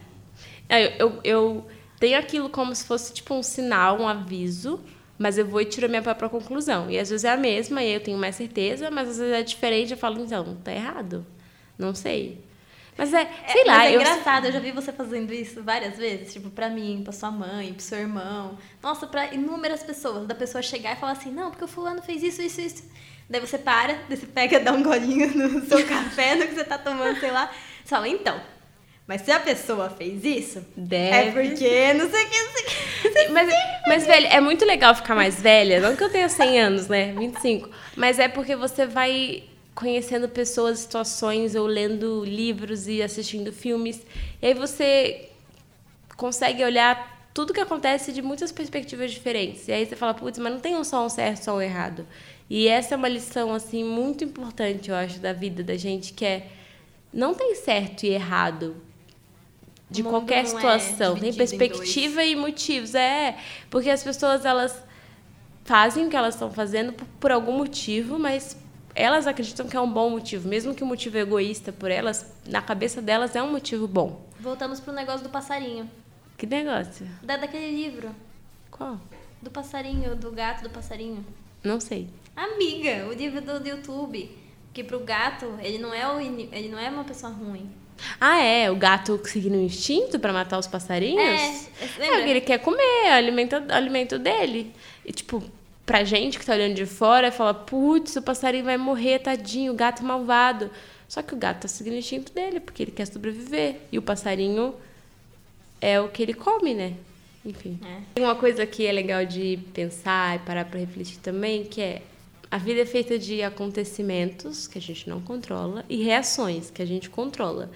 [0.69, 1.65] É, eu, eu, eu
[1.99, 4.79] tenho aquilo como se fosse tipo um sinal, um aviso,
[5.17, 6.89] mas eu vou e tiro a minha própria conclusão.
[6.89, 9.33] E às vezes é a mesma, e aí eu tenho mais certeza, mas às vezes
[9.33, 11.25] é diferente, eu falo, então, tá errado.
[11.77, 12.39] Não sei.
[12.97, 14.01] Mas é, É, sei lá, mas é eu.
[14.01, 17.73] engraçado, eu já vi você fazendo isso várias vezes, tipo, pra mim, pra sua mãe,
[17.73, 18.57] pro seu irmão.
[18.83, 20.27] Nossa, pra inúmeras pessoas.
[20.27, 22.83] Da pessoa chegar e falar assim, não, porque o fulano fez isso, isso, isso.
[23.29, 26.63] Daí você para, daí você pega, dá um golinho no seu café, no que você
[26.65, 27.49] tá tomando, sei lá.
[27.83, 28.39] Você fala, então,
[29.07, 31.31] mas se a pessoa fez isso, é Deve.
[31.49, 33.29] porque não sei o que, não sei o que.
[33.31, 33.49] Mas,
[33.87, 35.79] mas, velho, é muito legal ficar mais velha.
[35.79, 37.13] Não que eu tenha 100 anos, né?
[37.17, 37.69] 25.
[37.95, 44.01] Mas é porque você vai conhecendo pessoas, situações, ou lendo livros e assistindo filmes.
[44.41, 45.29] E aí você
[46.17, 49.67] consegue olhar tudo que acontece de muitas perspectivas diferentes.
[49.67, 52.05] E aí você fala, putz, mas não tem um só um certo, só um errado.
[52.49, 56.25] E essa é uma lição, assim, muito importante, eu acho, da vida da gente, que
[56.25, 56.47] é
[57.13, 58.75] não tem certo e errado
[59.89, 61.15] de qualquer é situação.
[61.15, 62.95] Tem dividido em perspectiva e motivos.
[62.95, 63.37] É,
[63.69, 64.81] porque as pessoas, elas
[65.65, 68.57] fazem o que elas estão fazendo por, por algum motivo, mas
[68.95, 70.47] elas acreditam que é um bom motivo.
[70.47, 74.25] Mesmo que o motivo é egoísta por elas, na cabeça delas é um motivo bom.
[74.39, 75.89] Voltamos pro negócio do passarinho.
[76.37, 77.07] Que negócio?
[77.21, 78.09] Da, daquele livro.
[78.69, 78.99] Qual?
[79.41, 81.25] Do passarinho, do gato do passarinho.
[81.63, 82.09] Não sei.
[82.35, 84.37] Amiga, o livro do, do YouTube.
[84.73, 87.69] Que pro gato, ele não é o ele não é uma pessoa ruim.
[88.19, 88.71] Ah, é?
[88.71, 91.21] O gato seguindo o instinto pra matar os passarinhos?
[91.21, 91.45] É,
[91.99, 94.73] É, porque ele quer comer, é alimento, alimento dele.
[95.05, 95.43] E, tipo,
[95.91, 100.05] pra gente que tá olhando de fora, fala, putz, o passarinho vai morrer, tadinho, gato
[100.05, 100.71] malvado.
[101.05, 103.75] Só que o gato tá seguindo o instinto dele, porque ele quer sobreviver.
[103.91, 104.73] E o passarinho
[105.81, 106.93] é o que ele come, né?
[107.45, 107.77] Enfim.
[107.83, 107.97] É.
[108.15, 112.01] Tem uma coisa que é legal de pensar e parar pra refletir também, que é
[112.49, 116.85] a vida é feita de acontecimentos que a gente não controla e reações que a
[116.85, 117.69] gente controla.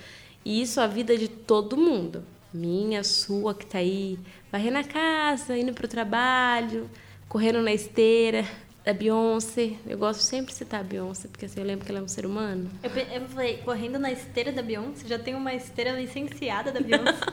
[0.46, 2.24] E isso é a vida de todo mundo.
[2.54, 4.18] Minha, sua, que tá aí
[4.50, 6.90] varrendo a casa, indo pro trabalho,
[7.28, 8.46] correndo na esteira.
[8.86, 9.72] A Beyoncé.
[9.88, 12.08] Eu gosto sempre de citar a Beyoncé, porque assim eu lembro que ela é um
[12.08, 12.70] ser humano.
[12.84, 17.26] Eu, eu falei, correndo na esteira da Beyoncé, já tem uma esteira licenciada da Beyoncé.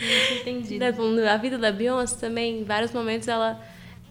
[0.40, 0.78] entendido.
[0.78, 3.58] Né, A vida da Beyoncé também, em vários momentos ela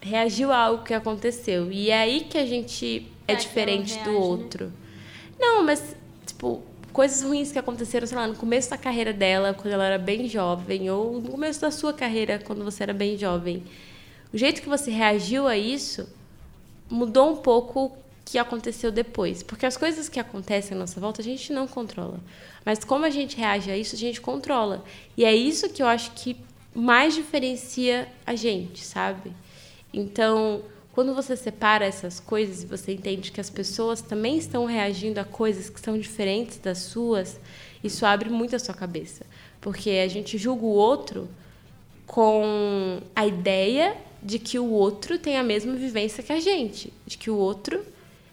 [0.01, 1.71] reagiu a algo que aconteceu.
[1.71, 4.27] E é aí que a gente é que diferente ela do reage, né?
[4.27, 4.73] outro.
[5.39, 9.73] Não, mas, tipo, coisas ruins que aconteceram, sei lá, no começo da carreira dela, quando
[9.73, 13.63] ela era bem jovem, ou no começo da sua carreira, quando você era bem jovem.
[14.33, 16.07] O jeito que você reagiu a isso
[16.89, 19.41] mudou um pouco que aconteceu depois.
[19.41, 22.19] Porque as coisas que acontecem à nossa volta a gente não controla.
[22.63, 24.83] Mas como a gente reage a isso, a gente controla.
[25.17, 26.37] E é isso que eu acho que
[26.73, 29.31] mais diferencia a gente, sabe?
[29.91, 30.61] Então,
[30.93, 35.23] quando você separa essas coisas e você entende que as pessoas também estão reagindo a
[35.23, 37.39] coisas que são diferentes das suas,
[37.83, 39.25] isso abre muito a sua cabeça.
[39.59, 41.27] Porque a gente julga o outro
[42.05, 47.17] com a ideia de que o outro tem a mesma vivência que a gente, de
[47.17, 47.86] que o outro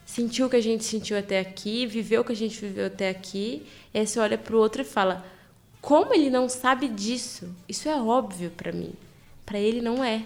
[0.05, 3.09] sentiu o que a gente sentiu até aqui, viveu o que a gente viveu até
[3.09, 5.25] aqui, e aí você olha para o outro e fala:
[5.87, 7.49] como ele não sabe disso?
[7.69, 8.93] Isso é óbvio para mim.
[9.45, 10.25] Para ele não é.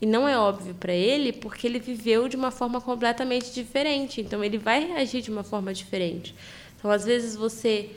[0.00, 4.20] E não é óbvio para ele porque ele viveu de uma forma completamente diferente.
[4.20, 6.34] Então ele vai reagir de uma forma diferente.
[6.76, 7.90] Então às vezes você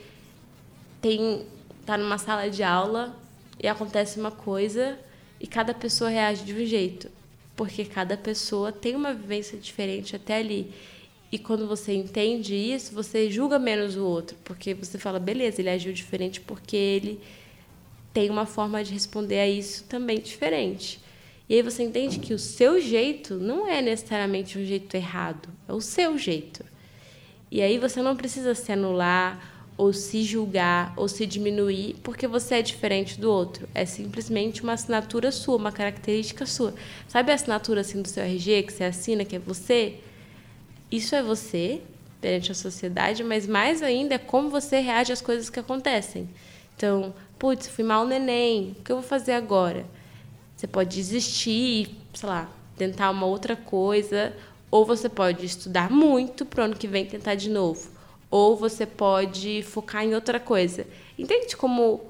[1.02, 1.44] tem
[1.84, 3.16] tá numa sala de aula
[3.60, 4.96] e acontece uma coisa
[5.40, 7.10] e cada pessoa reage de um jeito,
[7.56, 10.72] porque cada pessoa tem uma vivência diferente até ali.
[11.30, 15.68] E quando você entende isso, você julga menos o outro, porque você fala, beleza, ele
[15.68, 17.20] agiu diferente porque ele
[18.12, 21.00] tem uma forma de responder a isso também diferente.
[21.48, 25.72] E aí você entende que o seu jeito não é necessariamente um jeito errado, é
[25.72, 26.64] o seu jeito.
[27.50, 32.56] E aí você não precisa se anular ou se julgar ou se diminuir porque você
[32.56, 33.68] é diferente do outro.
[33.72, 36.74] É simplesmente uma assinatura sua, uma característica sua.
[37.06, 40.00] Sabe a assinatura assim do seu RG que você assina que é você?
[40.90, 41.80] Isso é você
[42.20, 46.28] perante a sociedade, mas mais ainda é como você reage às coisas que acontecem.
[46.76, 49.86] Então, putz, fui mal neném, o que eu vou fazer agora?
[50.56, 54.34] Você pode desistir, sei lá, tentar uma outra coisa,
[54.70, 57.88] ou você pode estudar muito para o ano que vem tentar de novo,
[58.30, 60.86] ou você pode focar em outra coisa.
[61.18, 62.00] Entende como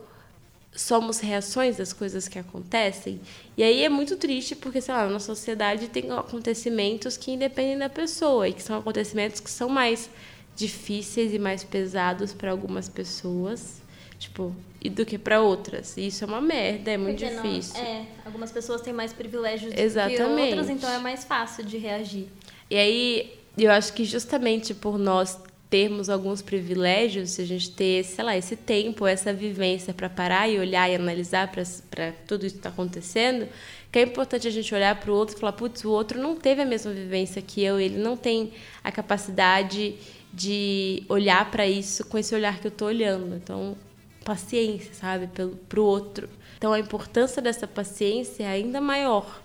[0.73, 3.21] somos reações das coisas que acontecem.
[3.57, 7.89] E aí é muito triste porque, sei lá, na sociedade tem acontecimentos que independem da
[7.89, 10.09] pessoa e que são acontecimentos que são mais
[10.55, 13.81] difíceis e mais pesados para algumas pessoas,
[14.19, 15.97] tipo, e do que para outras.
[15.97, 17.75] E isso é uma merda, é muito porque difícil.
[17.75, 20.21] Não, é, algumas pessoas têm mais privilégios Exatamente.
[20.21, 22.27] do que outras, então é mais fácil de reagir.
[22.71, 25.39] E aí eu acho que justamente por nós
[25.71, 30.49] termos alguns privilégios, se a gente ter, sei lá, esse tempo, essa vivência para parar
[30.49, 33.47] e olhar e analisar para tudo isso que está acontecendo,
[33.93, 36.37] que é importante a gente olhar para o outro e falar, putz, o outro não
[36.37, 38.53] teve a mesma vivência que eu, ele não tem
[38.83, 39.97] a capacidade
[40.33, 43.37] de olhar para isso com esse olhar que eu estou olhando.
[43.37, 43.77] Então,
[44.25, 45.29] paciência, sabe,
[45.69, 46.29] para o outro.
[46.57, 49.43] Então, a importância dessa paciência é ainda maior,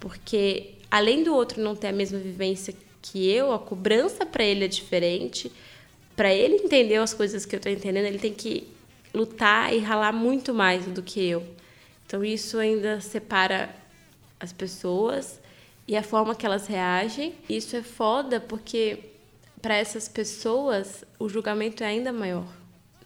[0.00, 4.64] porque além do outro não ter a mesma vivência que eu, a cobrança para ele
[4.64, 5.50] é diferente.
[6.16, 8.66] Para ele entender as coisas que eu estou entendendo, ele tem que
[9.12, 11.46] lutar e ralar muito mais do que eu.
[12.06, 13.74] Então isso ainda separa
[14.40, 15.40] as pessoas
[15.86, 17.34] e a forma que elas reagem.
[17.48, 18.98] Isso é foda porque
[19.60, 22.46] para essas pessoas o julgamento é ainda maior,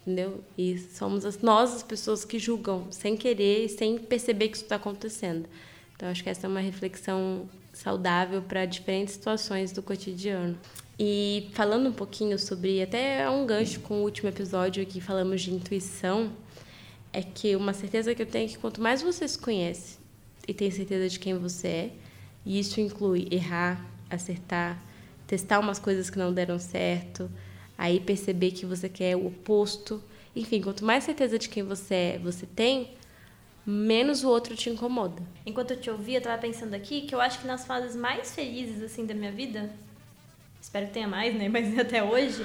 [0.02, 0.42] entendeu?
[0.56, 4.64] E somos as, nós as pessoas que julgam sem querer e sem perceber que isso
[4.64, 5.48] está acontecendo.
[5.96, 10.58] Então acho que essa é uma reflexão saudável para diferentes situações do cotidiano.
[11.02, 15.50] E falando um pouquinho sobre, até um gancho com o último episódio que falamos de
[15.50, 16.30] intuição,
[17.10, 19.98] é que uma certeza que eu tenho é que quanto mais você se conhece
[20.46, 21.90] e tem certeza de quem você é,
[22.44, 24.78] e isso inclui errar, acertar,
[25.26, 27.30] testar umas coisas que não deram certo,
[27.78, 30.04] aí perceber que você quer o oposto.
[30.36, 32.90] Enfim, quanto mais certeza de quem você é você tem,
[33.64, 35.22] menos o outro te incomoda.
[35.46, 38.34] Enquanto eu te ouvia, eu tava pensando aqui que eu acho que nas fases mais
[38.34, 39.72] felizes assim da minha vida,
[40.60, 42.44] espero que tenha mais, né, mas até hoje,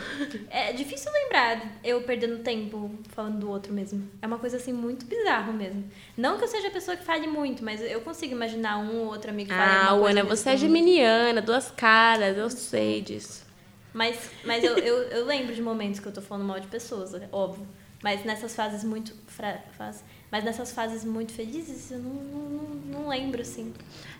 [0.49, 4.09] é difícil lembrar eu perdendo tempo falando do outro mesmo.
[4.21, 5.83] É uma coisa assim muito bizarra mesmo.
[6.17, 9.07] Não que eu seja a pessoa que fale muito, mas eu consigo imaginar um ou
[9.07, 13.45] outro amigo que fale Ah, Ana, você é geminiana, duas caras, eu sei disso.
[13.93, 17.13] Mas, mas eu, eu, eu lembro de momentos que eu tô falando mal de pessoas,
[17.31, 17.65] óbvio.
[18.03, 19.15] Mas nessas fases muito.
[19.25, 19.63] Fra...
[19.77, 23.73] Fase mas nessas fases muito felizes, eu não, não, não lembro, assim.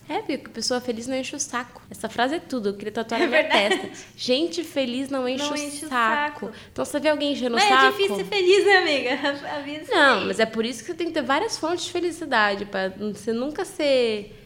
[0.07, 1.81] É, porque pessoa feliz não enche o saco.
[1.89, 3.89] Essa frase é tudo, eu queria tatuar é na minha testa.
[4.15, 6.45] Gente feliz não enche, não o, enche saco.
[6.45, 6.59] o, saco.
[6.71, 7.73] Então, você vê alguém enchendo o saco...
[7.73, 9.29] Mas é difícil ser feliz, né, amiga?
[9.49, 11.85] A vida é não, mas é por isso que você tem que ter várias fontes
[11.85, 14.41] de felicidade, para você nunca ser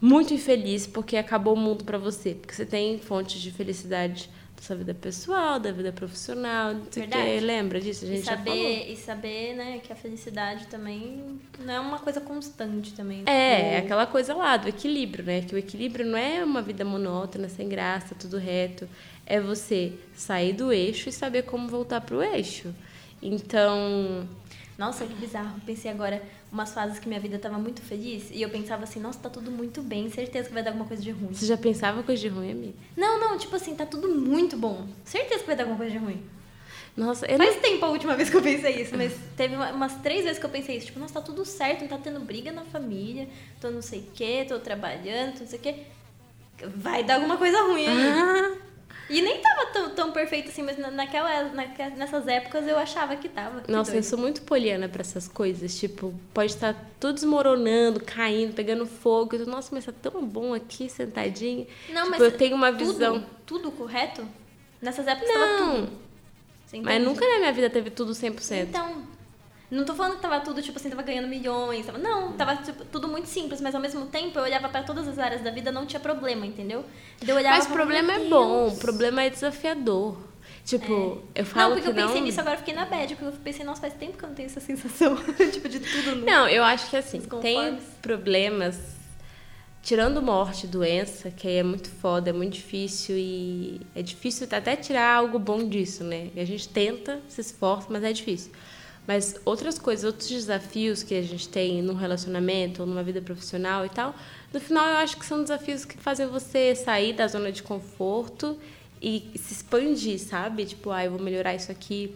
[0.00, 2.34] muito infeliz porque acabou o mundo para você.
[2.34, 4.30] Porque você tem fontes de felicidade
[4.64, 7.40] sua vida pessoal, da vida profissional, não sei Verdade.
[7.40, 8.04] Lembra disso?
[8.04, 8.92] A gente e saber, já falou.
[8.92, 13.22] E saber, né, que a felicidade também não é uma coisa constante também.
[13.26, 15.42] É, é aquela coisa lá do equilíbrio, né?
[15.42, 18.88] Que o equilíbrio não é uma vida monótona, sem graça, tudo reto.
[19.26, 22.74] É você sair do eixo e saber como voltar pro eixo.
[23.22, 24.28] Então,
[24.76, 25.60] Nossa, que bizarro.
[25.64, 29.18] Pensei agora umas fases que minha vida tava muito feliz e eu pensava assim, nossa,
[29.20, 31.32] tá tudo muito bem, certeza que vai dar alguma coisa de ruim.
[31.32, 32.74] Você já pensava coisa de ruim, amiga?
[32.96, 34.86] Não, não, tipo assim, tá tudo muito bom.
[35.04, 36.22] Certeza que vai dar alguma coisa de ruim.
[36.96, 39.94] Nossa, eu Faz tempo a última vez que eu pensei isso, mas teve uma- umas
[39.96, 40.86] três vezes que eu pensei isso.
[40.86, 43.28] Tipo, nossa, tá tudo certo, não tá tendo briga na família,
[43.60, 45.74] tô não sei o quê, tô trabalhando, tô não sei o quê.
[46.76, 48.08] Vai dar alguma coisa ruim aí.
[48.08, 48.56] Ah,
[49.10, 53.14] E nem tava tão, tão perfeito assim, mas na- naquela, naque- nessas épocas eu achava
[53.16, 53.60] que tava.
[53.60, 54.04] Que Nossa, eu doido.
[54.04, 55.78] sou muito poliana pra essas coisas.
[55.78, 59.36] Tipo, pode estar tudo desmoronando, caindo, pegando fogo.
[59.36, 61.66] Eu, Nossa, mas tá tão bom aqui, sentadinha.
[61.90, 63.26] Não, tipo, mas eu tenho uma tudo, visão.
[63.44, 64.26] Tudo correto?
[64.80, 65.92] Nessas épocas tava Não, tudo.
[66.66, 68.68] Você mas nunca na minha vida teve tudo 100%.
[68.70, 69.02] Então,
[69.70, 71.86] não tô falando que tava tudo, tipo assim, tava ganhando milhões.
[71.86, 75.08] Tava, não, tava tipo, tudo muito simples, mas ao mesmo tempo eu olhava pra todas
[75.08, 76.84] as áreas da vida não tinha problema, entendeu?
[77.26, 80.16] Eu olhava Mas o problema "Meu é bom, Deus." o problema é desafiador.
[80.64, 82.26] Tipo, eu Não, falo porque que eu pensei não...
[82.26, 84.34] nisso, agora eu fiquei na bad, porque eu pensei, nossa, faz tempo que eu não
[84.34, 85.14] tenho essa sensação,
[85.52, 86.26] tipo, de tudo no...
[86.26, 88.78] Não, eu acho que assim, tem problemas,
[89.82, 94.74] tirando morte, doença, que aí é muito foda, é muito difícil e é difícil até
[94.76, 96.30] tirar algo bom disso, né?
[96.34, 98.50] E a gente tenta, se esforça, mas é difícil.
[99.06, 103.84] Mas outras coisas, outros desafios que a gente tem num relacionamento ou numa vida profissional
[103.84, 104.14] e tal,
[104.52, 108.58] no final eu acho que são desafios que fazem você sair da zona de conforto
[109.02, 110.64] e se expandir, sabe?
[110.64, 112.14] Tipo, ah, eu vou melhorar isso aqui,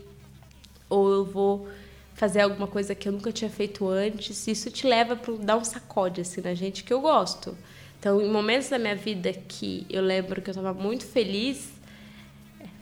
[0.88, 1.68] ou eu vou
[2.14, 4.46] fazer alguma coisa que eu nunca tinha feito antes.
[4.46, 7.56] Isso te leva para dar um sacode assim na gente que eu gosto.
[7.98, 11.70] Então, em momentos da minha vida que eu lembro que eu estava muito feliz,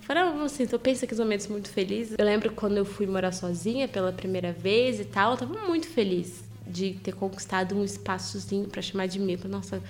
[0.07, 2.15] foram assim, então pensa que os momentos muito felizes.
[2.17, 5.89] Eu lembro quando eu fui morar sozinha pela primeira vez e tal, eu tava muito
[5.89, 9.37] feliz de ter conquistado um espaçozinho para chamar de meu.
[9.49, 9.83] Nossa,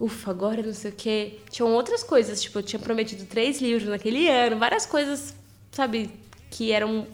[0.00, 1.38] ufa, agora não sei o quê.
[1.50, 5.34] Tinham outras coisas, tipo, eu tinha prometido três livros naquele ano, várias coisas,
[5.70, 6.10] sabe,
[6.50, 7.06] que eram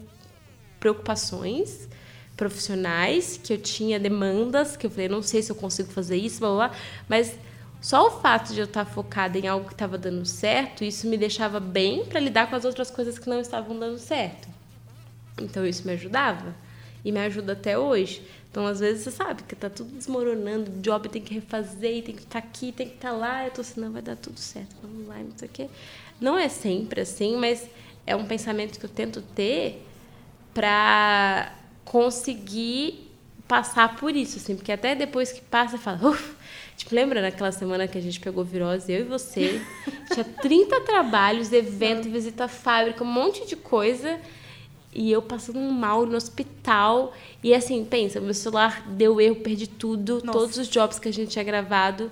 [0.79, 1.89] preocupações
[2.37, 6.39] profissionais, que eu tinha demandas, que eu falei, não sei se eu consigo fazer isso,
[6.39, 6.77] blá blá, blá.
[7.09, 7.35] mas
[7.87, 11.17] só o fato de eu estar focada em algo que estava dando certo, isso me
[11.17, 14.49] deixava bem para lidar com as outras coisas que não estavam dando certo.
[15.41, 16.53] Então isso me ajudava
[17.05, 18.21] e me ajuda até hoje.
[18.51, 22.13] Então às vezes você sabe que tá tudo desmoronando, o job tem que refazer, tem
[22.13, 24.75] que estar aqui, tem que estar lá, eu tô assim, não vai dar tudo certo,
[24.83, 25.69] vamos lá, não sei o quê.
[26.19, 27.69] Não é sempre assim, mas
[28.05, 29.87] é um pensamento que eu tento ter
[30.53, 33.09] para conseguir
[33.47, 36.35] passar por isso, assim, porque até depois que passa, fala, uff,
[36.77, 39.59] tipo, lembra naquela semana que a gente pegou virose, eu e você,
[40.13, 44.19] tinha 30 trabalhos, evento, visita à fábrica, um monte de coisa,
[44.93, 47.13] e eu passando um mal no hospital,
[47.43, 50.37] e assim, pensa, meu celular deu erro, perdi tudo, Nossa.
[50.37, 52.11] todos os jobs que a gente tinha gravado,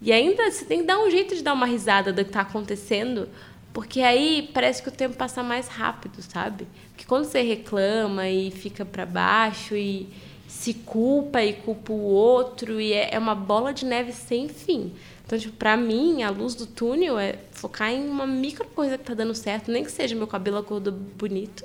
[0.00, 2.42] e ainda você tem que dar um jeito de dar uma risada do que tá
[2.42, 3.28] acontecendo,
[3.72, 6.66] porque aí parece que o tempo passa mais rápido, sabe?
[6.90, 10.08] Porque quando você reclama e fica para baixo e
[10.48, 14.92] se culpa e culpa o outro e é é uma bola de neve sem fim.
[15.24, 19.02] Então, tipo, pra mim, a luz do túnel é focar em uma micro coisa que
[19.04, 21.64] tá dando certo, nem que seja meu cabelo acordou bonito.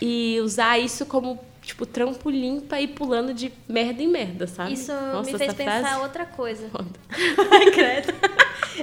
[0.00, 4.74] E usar isso como, tipo, trampolim pra ir pulando de merda em merda, sabe?
[4.74, 6.70] Isso Nossa, me fez pensar frase- outra coisa.
[7.50, 8.12] Ai, credo.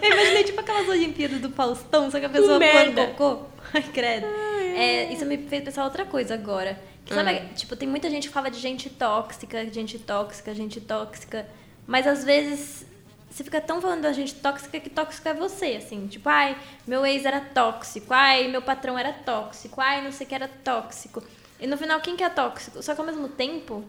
[0.02, 3.44] Eu imaginei tipo aquelas Olimpíadas do Faustão, só que a pessoa pulando cocô.
[3.74, 4.26] Ai, credo.
[4.26, 6.78] É, isso me fez pensar outra coisa agora.
[7.08, 7.54] Sabe, Ah.
[7.54, 11.46] tipo, tem muita gente que fala de gente tóxica, gente tóxica, gente tóxica.
[11.86, 12.86] Mas às vezes
[13.30, 16.08] você fica tão falando da gente tóxica que tóxico é você, assim.
[16.08, 20.30] Tipo, ai, meu ex era tóxico, ai, meu patrão era tóxico, ai, não sei o
[20.30, 21.22] que era tóxico.
[21.60, 22.82] E no final, quem que é tóxico?
[22.82, 23.84] Só que ao mesmo tempo,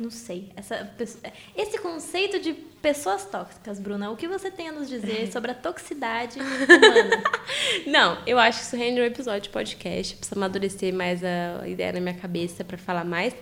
[0.00, 0.50] não sei.
[0.56, 0.90] Essa
[1.54, 5.54] esse conceito de pessoas tóxicas, Bruna, o que você tem a nos dizer sobre a
[5.54, 7.22] toxicidade humana?
[7.86, 10.16] Não, eu acho que isso rende um episódio de podcast.
[10.16, 13.34] Precisa amadurecer mais a ideia na minha cabeça pra falar mais.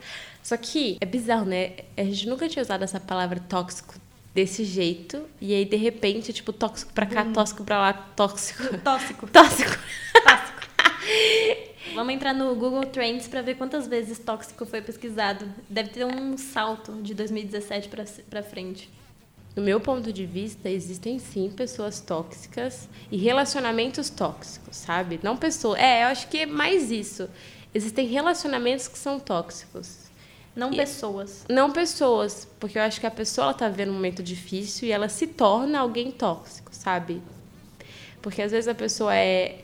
[0.43, 1.73] Só que é bizarro, né?
[1.97, 3.95] A gente nunca tinha usado essa palavra tóxico
[4.35, 5.25] desse jeito.
[5.41, 8.79] E aí, de repente, é tipo, tóxico pra cá, tóxico pra lá, tóxico.
[8.79, 9.27] Tóxico.
[9.31, 9.79] Tóxico.
[10.25, 10.59] Tóxico.
[11.95, 15.47] Vamos entrar no Google Trends pra ver quantas vezes tóxico foi pesquisado.
[15.69, 18.89] Deve ter um salto de 2017 pra, pra frente.
[19.57, 25.19] No meu ponto de vista, existem sim pessoas tóxicas e relacionamentos tóxicos, sabe?
[25.23, 25.81] Não pessoas.
[25.81, 27.29] É, eu acho que é mais isso.
[27.75, 30.07] Existem relacionamentos que são tóxicos.
[30.55, 31.45] Não E- pessoas.
[31.49, 34.93] Não pessoas, porque eu acho que a pessoa ela tá vivendo um momento difícil e
[34.93, 37.21] ela se torna alguém tóxico, sabe?
[38.23, 39.61] Porque às vezes a pessoa é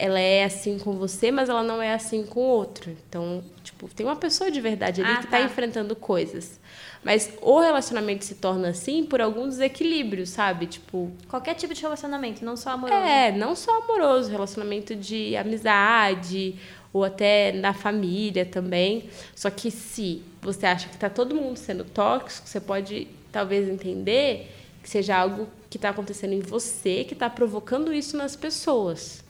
[0.00, 2.90] ela é assim com você, mas ela não é assim com o outro.
[3.08, 5.42] Então, tipo, tem uma pessoa de verdade ali Ah, que tá tá.
[5.42, 6.58] enfrentando coisas.
[7.04, 10.66] Mas o relacionamento se torna assim por algum desequilíbrio, sabe?
[10.66, 12.98] Tipo, Qualquer tipo de relacionamento, não só amoroso.
[13.00, 16.54] é, não só amoroso, relacionamento de amizade
[16.92, 19.08] ou até na família também.
[19.34, 24.50] Só que se você acha que está todo mundo sendo tóxico, você pode talvez entender
[24.82, 29.22] que seja algo que está acontecendo em você que está provocando isso nas pessoas.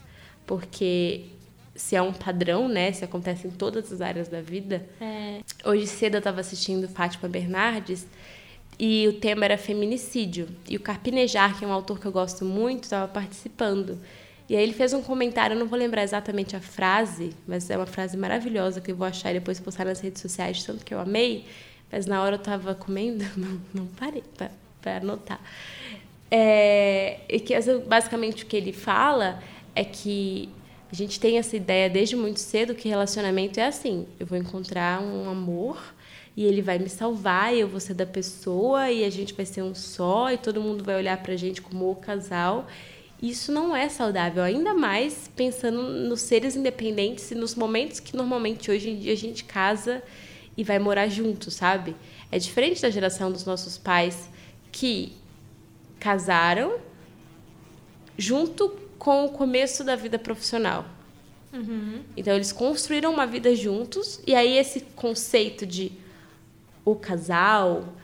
[0.50, 1.26] Porque
[1.76, 2.90] se é um padrão, né?
[2.90, 4.84] Se acontece em todas as áreas da vida.
[5.00, 5.42] É.
[5.64, 8.04] Hoje cedo eu estava assistindo Fátima Bernardes
[8.76, 10.48] e o tema era feminicídio.
[10.68, 13.96] E o Carpinejar, que é um autor que eu gosto muito, estava participando.
[14.48, 17.76] E aí ele fez um comentário, eu não vou lembrar exatamente a frase, mas é
[17.76, 20.92] uma frase maravilhosa que eu vou achar e depois postar nas redes sociais, tanto que
[20.92, 21.44] eu amei,
[21.92, 24.24] mas na hora eu estava comendo, não, não parei
[24.82, 25.40] para anotar.
[26.28, 27.54] É, e que
[27.86, 29.40] basicamente o que ele fala
[29.74, 30.48] é que
[30.92, 35.00] a gente tem essa ideia desde muito cedo que relacionamento é assim: eu vou encontrar
[35.00, 35.80] um amor
[36.36, 39.44] e ele vai me salvar, e eu vou ser da pessoa, e a gente vai
[39.44, 42.66] ser um só, e todo mundo vai olhar pra gente como o casal.
[43.20, 48.70] Isso não é saudável, ainda mais pensando nos seres independentes e nos momentos que normalmente
[48.70, 50.02] hoje em dia a gente casa
[50.56, 51.94] e vai morar junto, sabe?
[52.32, 54.30] É diferente da geração dos nossos pais
[54.72, 55.12] que
[55.98, 56.78] casaram
[58.16, 60.84] junto com o começo da vida profissional.
[61.52, 62.02] Uhum.
[62.14, 65.90] Então eles construíram uma vida juntos e aí esse conceito de
[66.84, 67.94] o casal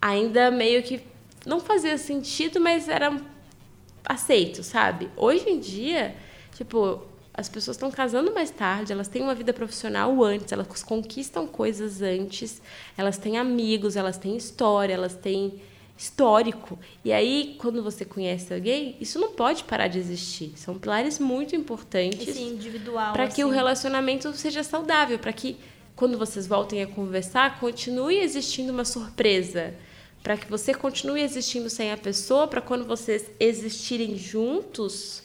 [0.00, 1.00] ainda meio que
[1.46, 3.18] não fazia sentido, mas era
[4.04, 5.08] aceito, sabe?
[5.16, 6.14] Hoje em dia,
[6.54, 11.46] tipo, as pessoas estão casando mais tarde, elas têm uma vida profissional antes, elas conquistam
[11.46, 12.60] coisas antes,
[12.98, 15.54] elas têm amigos, elas têm história, elas têm
[15.96, 16.78] histórico.
[17.04, 20.52] E aí, quando você conhece alguém, isso não pode parar de existir.
[20.56, 22.36] São pilares muito importantes
[23.12, 23.44] para que assim.
[23.44, 25.56] o relacionamento seja saudável, para que
[25.94, 29.74] quando vocês voltem a conversar, continue existindo uma surpresa
[30.24, 35.22] para que você continue existindo sem a pessoa, para quando vocês existirem juntos,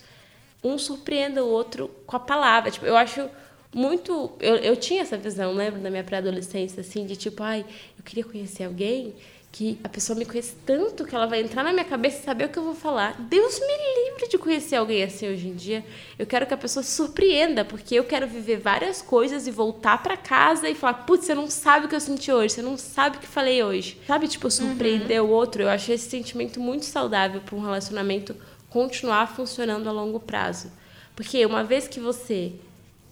[0.61, 2.69] um surpreenda o outro com a palavra.
[2.69, 3.29] Tipo, eu acho
[3.73, 4.33] muito.
[4.41, 7.65] Eu, eu tinha essa visão, lembro da minha pré-adolescência, assim, de tipo, ai,
[7.97, 9.15] eu queria conhecer alguém
[9.51, 12.45] que a pessoa me conhece tanto que ela vai entrar na minha cabeça e saber
[12.45, 13.19] o que eu vou falar.
[13.19, 15.83] Deus me livre de conhecer alguém assim hoje em dia.
[16.19, 20.03] Eu quero que a pessoa se surpreenda, porque eu quero viver várias coisas e voltar
[20.03, 22.77] para casa e falar: putz, você não sabe o que eu senti hoje, você não
[22.77, 23.99] sabe o que falei hoje.
[24.05, 25.29] Sabe, tipo, surpreender uhum.
[25.29, 25.63] o outro.
[25.63, 28.35] Eu acho esse sentimento muito saudável para um relacionamento
[28.69, 30.71] continuar funcionando a longo prazo.
[31.15, 32.53] Porque uma vez que você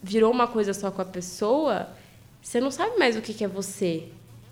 [0.02, 1.90] virou uma coisa só com a pessoa,
[2.42, 4.08] você não sabe mais o que é você.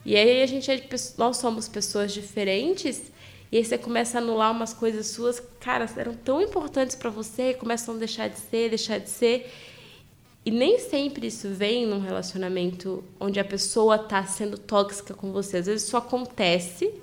[0.06, 0.82] E aí a gente é,
[1.18, 3.12] nós somos pessoas diferentes
[3.52, 7.54] e aí você começa a anular umas coisas suas, cara, eram tão importantes para você,
[7.54, 9.52] começam a deixar de ser, deixar de ser.
[10.46, 15.58] E nem sempre isso vem num relacionamento onde a pessoa tá sendo tóxica com você.
[15.58, 16.94] Às vezes isso acontece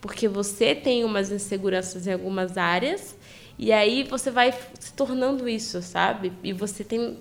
[0.00, 3.16] porque você tem umas inseguranças em algumas áreas
[3.56, 6.32] e aí você vai se tornando isso, sabe?
[6.42, 7.16] E você tem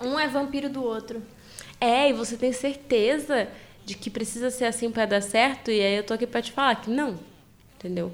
[0.00, 1.22] um é vampiro do outro.
[1.80, 3.48] É, e você tem certeza
[3.86, 6.50] de que precisa ser assim para dar certo, e aí eu tô aqui para te
[6.50, 7.18] falar que não,
[7.76, 8.12] entendeu?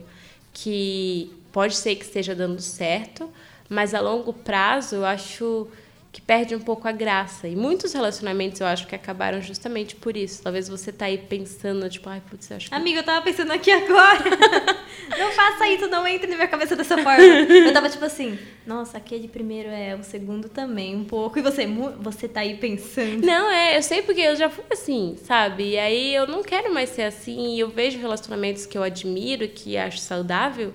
[0.52, 3.32] Que pode ser que esteja dando certo,
[3.70, 5.66] mas a longo prazo eu acho
[6.12, 7.48] que perde um pouco a graça.
[7.48, 10.42] E muitos relacionamentos eu acho que acabaram justamente por isso.
[10.42, 12.74] Talvez você tá aí pensando, tipo, ai, putz, eu acho que.
[12.74, 14.22] Amiga, eu tava pensando aqui agora.
[15.18, 17.22] não faça isso, não entre na minha cabeça dessa forma.
[17.22, 21.38] Eu tava tipo assim, nossa, aquele primeiro é, o segundo também, um pouco.
[21.38, 21.66] E você,
[21.98, 23.24] você tá aí pensando.
[23.24, 25.70] Não, é, eu sei porque eu já fui assim, sabe?
[25.70, 27.54] E aí eu não quero mais ser assim.
[27.54, 30.74] E eu vejo relacionamentos que eu admiro, que acho saudável,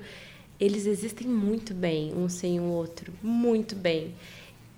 [0.60, 3.14] eles existem muito bem, um sem o outro.
[3.22, 4.16] Muito bem.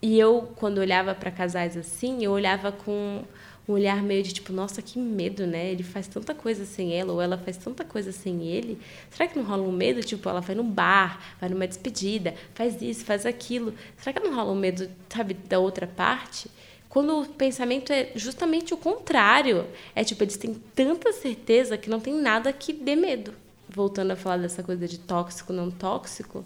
[0.01, 3.23] E eu, quando olhava para casais assim, eu olhava com
[3.67, 5.69] um olhar meio de tipo, nossa, que medo, né?
[5.69, 8.79] Ele faz tanta coisa sem ela, ou ela faz tanta coisa sem ele.
[9.11, 10.01] Será que não rola um medo?
[10.01, 13.73] Tipo, ela vai no bar, vai numa despedida, faz isso, faz aquilo.
[13.97, 16.49] Será que não rola um medo, sabe, da outra parte?
[16.89, 19.67] Quando o pensamento é justamente o contrário.
[19.93, 23.33] É tipo, eles têm tanta certeza que não tem nada que dê medo.
[23.69, 26.43] Voltando a falar dessa coisa de tóxico, não tóxico,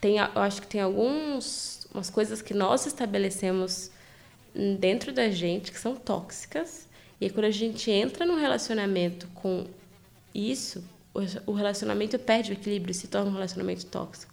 [0.00, 3.90] tem, eu acho que tem alguns umas coisas que nós estabelecemos
[4.78, 6.86] dentro da gente que são tóxicas.
[7.20, 9.66] E aí, quando a gente entra num relacionamento com
[10.34, 10.84] isso,
[11.46, 14.32] o relacionamento perde o equilíbrio e se torna um relacionamento tóxico.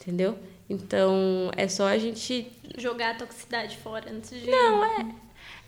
[0.00, 0.36] Entendeu?
[0.68, 2.50] Então, é só a gente.
[2.76, 4.50] Jogar a toxicidade fora antes de.
[4.50, 5.14] Não, é.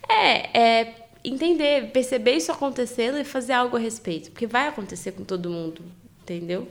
[0.09, 4.31] É, é entender, perceber isso acontecendo e fazer algo a respeito.
[4.31, 5.81] Porque vai acontecer com todo mundo,
[6.21, 6.67] entendeu?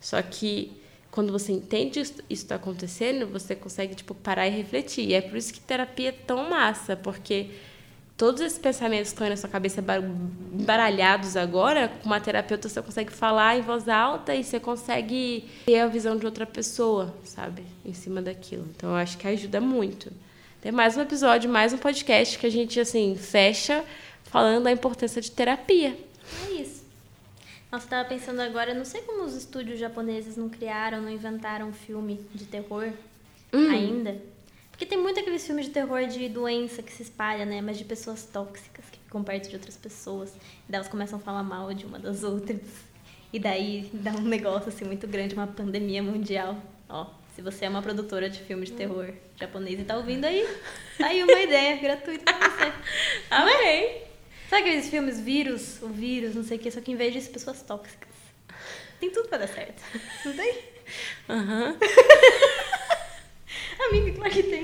[0.00, 0.72] Só que
[1.14, 5.10] quando você entende isso está acontecendo, você consegue tipo parar e refletir.
[5.10, 7.50] E é por isso que terapia é tão massa, porque
[8.16, 9.80] todos esses pensamentos que estão aí na sua cabeça
[10.52, 15.78] embaralhados agora, com uma terapeuta você consegue falar em voz alta e você consegue ter
[15.78, 17.62] a visão de outra pessoa, sabe?
[17.84, 18.66] Em cima daquilo.
[18.74, 20.10] Então eu acho que ajuda muito.
[20.60, 23.84] ter mais um episódio, mais um podcast que a gente, assim, fecha
[24.24, 25.96] falando da importância de terapia.
[26.48, 26.73] É isso.
[27.74, 31.72] Nossa, tava pensando agora, não sei como os estúdios japoneses não criaram, não inventaram um
[31.72, 32.92] filme de terror
[33.52, 33.68] Hum.
[33.68, 34.16] ainda.
[34.70, 37.60] Porque tem muito aqueles filmes de terror de doença que se espalha, né?
[37.60, 40.30] Mas de pessoas tóxicas que ficam perto de outras pessoas.
[40.68, 42.60] E daí elas começam a falar mal de uma das outras.
[43.32, 46.56] E daí dá um negócio assim muito grande, uma pandemia mundial.
[46.88, 50.46] Ó, se você é uma produtora de filme de terror japonês e tá ouvindo aí,
[50.96, 52.72] tá aí uma ideia gratuita pra você.
[53.30, 54.03] Amei!
[54.54, 57.28] Sabe aqueles filmes vírus, o vírus, não sei o que, só que em vez disso,
[57.28, 58.08] pessoas tóxicas.
[59.00, 59.82] Tem tudo pra dar certo.
[60.24, 60.58] Não tem?
[61.28, 61.74] Aham.
[63.90, 64.60] Amiga, claro que tem.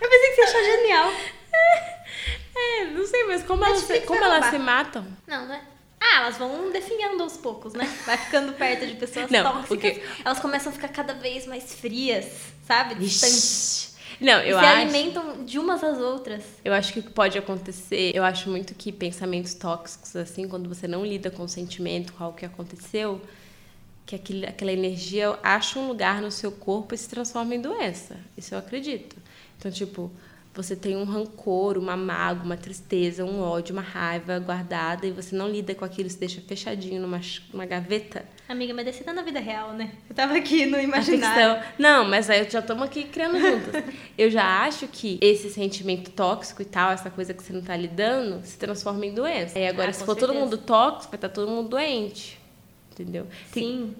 [0.00, 1.12] Eu pensei que você achou genial.
[2.54, 5.04] É, não sei, mas como elas, Netflix como elas se matam?
[5.26, 5.62] Não, não é?
[6.00, 7.84] Ah, elas vão definhando aos poucos, né?
[8.06, 9.66] Vai ficando perto de pessoas Não, tóxicas.
[9.66, 12.26] porque- Elas começam a ficar cada vez mais frias,
[12.64, 12.94] sabe?
[12.94, 13.93] Distantes.
[14.20, 14.80] Não, eu se acho.
[14.80, 16.44] alimentam de umas às outras.
[16.64, 20.68] Eu acho que o que pode acontecer, eu acho muito que pensamentos tóxicos, assim, quando
[20.68, 23.20] você não lida com o sentimento, com algo que aconteceu,
[24.06, 28.16] que aquele, aquela energia acha um lugar no seu corpo e se transforma em doença.
[28.36, 29.16] Isso eu acredito.
[29.58, 30.10] Então, tipo,
[30.54, 35.34] você tem um rancor, uma mágoa, uma tristeza, um ódio, uma raiva guardada e você
[35.34, 37.20] não lida com aquilo, se deixa fechadinho numa,
[37.52, 38.24] numa gaveta.
[38.46, 39.90] Amiga, mas desse tá na vida real, né?
[40.08, 41.62] Eu tava aqui no imaginário.
[41.78, 43.82] Não, mas aí já estamos aqui criando juntas.
[44.18, 47.74] Eu já acho que esse sentimento tóxico e tal, essa coisa que você não tá
[47.74, 49.58] lidando, se transforma em doença.
[49.58, 50.40] E agora, Ah, se for todo certeza.
[50.44, 52.38] mundo tóxico, vai estar todo mundo doente.
[52.92, 53.26] Entendeu?
[53.50, 53.96] Tem- Sim.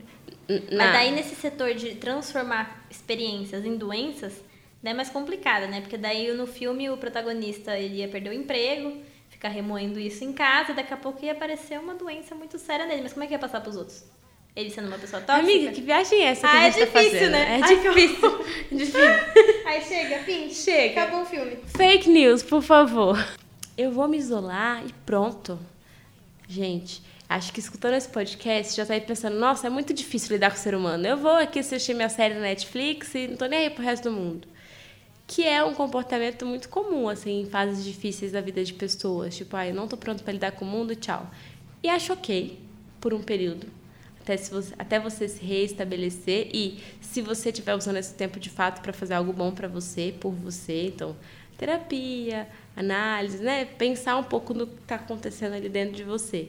[0.46, 4.34] Mas na- daí nesse setor de transformar experiências em doenças,
[4.82, 5.80] daí é mais complicado, né?
[5.80, 8.98] Porque daí no filme o protagonista ele ia perder o emprego,
[9.30, 12.84] ficar remoendo isso em casa, e daqui a pouco ia aparecer uma doença muito séria
[12.84, 13.00] nele.
[13.02, 14.04] Mas como é que ia passar pros outros?
[14.56, 15.42] Ele sendo uma pessoa tóxica?
[15.42, 17.32] Amiga, que viagem é essa que Ah, a é gente tá difícil, fazendo?
[17.32, 17.58] né?
[17.58, 18.44] É Ai, difícil.
[18.70, 19.00] difícil.
[19.66, 20.50] Aí chega, fim.
[20.50, 21.02] Chega.
[21.02, 21.58] Acabou o filme.
[21.76, 23.18] Fake news, por favor.
[23.76, 25.58] Eu vou me isolar e pronto.
[26.46, 30.50] Gente, acho que escutando esse podcast já tá aí pensando, nossa, é muito difícil lidar
[30.50, 31.04] com o ser humano.
[31.04, 34.04] Eu vou aqui assistir minha série na Netflix e não tô nem aí pro resto
[34.08, 34.46] do mundo.
[35.26, 39.36] Que é um comportamento muito comum, assim, em fases difíceis da vida de pessoas.
[39.36, 41.28] Tipo, ah, eu não tô pronto para lidar com o mundo, tchau.
[41.82, 42.56] E acho ok,
[43.00, 43.66] por um período.
[44.24, 48.48] Até, se você, até você se reestabelecer e se você estiver usando esse tempo de
[48.48, 51.14] fato para fazer algo bom para você, por você, então,
[51.58, 53.66] terapia, análise, né?
[53.66, 56.48] Pensar um pouco no que está acontecendo ali dentro de você.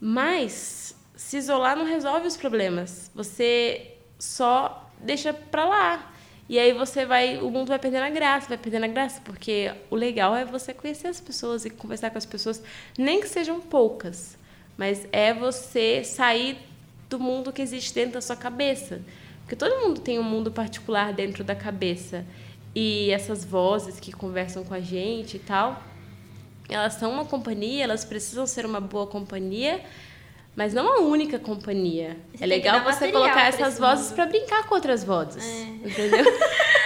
[0.00, 3.10] Mas se isolar não resolve os problemas.
[3.16, 6.12] Você só deixa pra lá.
[6.48, 9.72] E aí você vai, o mundo vai perdendo a graça, vai perdendo a graça, porque
[9.90, 12.62] o legal é você conhecer as pessoas e conversar com as pessoas,
[12.96, 14.36] nem que sejam poucas,
[14.76, 16.58] mas é você sair
[17.08, 19.00] do mundo que existe dentro da sua cabeça.
[19.42, 22.24] Porque todo mundo tem um mundo particular dentro da cabeça.
[22.74, 25.80] E essas vozes que conversam com a gente e tal,
[26.68, 29.80] elas são uma companhia, elas precisam ser uma boa companhia,
[30.56, 32.16] mas não a única companhia.
[32.34, 35.60] Você é legal você colocar essas vozes para brincar com outras vozes, É.
[35.88, 36.24] entendeu?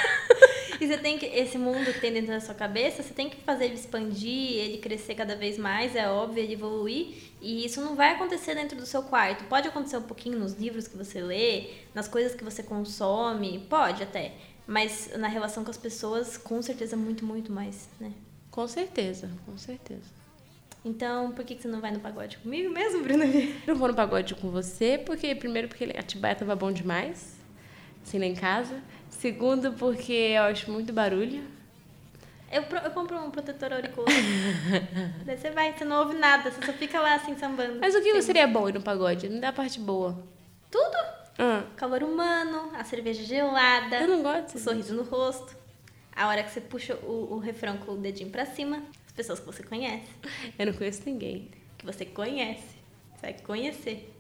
[0.89, 1.27] Você tem que.
[1.27, 4.79] Esse mundo que tem dentro da sua cabeça, você tem que fazer ele expandir, ele
[4.79, 7.15] crescer cada vez mais, é óbvio, ele evoluir.
[7.41, 9.45] E isso não vai acontecer dentro do seu quarto.
[9.45, 14.03] Pode acontecer um pouquinho nos livros que você lê, nas coisas que você consome, pode
[14.03, 14.33] até.
[14.67, 18.13] Mas na relação com as pessoas, com certeza, muito, muito mais, né?
[18.59, 20.19] com certeza, com certeza.
[20.85, 23.25] Então, por que que você não vai no pagode comigo mesmo, Bruna?
[23.65, 27.37] Eu não vou no pagode com você, porque primeiro porque Atibaia tava bom demais,
[28.03, 28.83] assim lá em casa.
[29.19, 31.43] Segundo porque eu acho muito barulho.
[32.51, 34.09] Eu, eu compro um protetor auricular.
[35.27, 37.79] Daí você vai, você não ouve nada, você só fica lá assim sambando.
[37.81, 38.23] Mas o que Sim.
[38.23, 39.29] seria bom ir no pagode?
[39.29, 40.19] Não dá a parte boa.
[40.71, 40.97] Tudo!
[41.39, 45.57] Ah, Calor humano, a cerveja gelada, eu não gosto o sorriso no rosto.
[46.17, 49.39] A hora que você puxa o, o refrão com o dedinho pra cima, as pessoas
[49.39, 50.09] que você conhece,
[50.59, 51.49] Eu não conheço ninguém.
[51.77, 52.77] que você conhece,
[53.15, 54.13] você vai conhecer.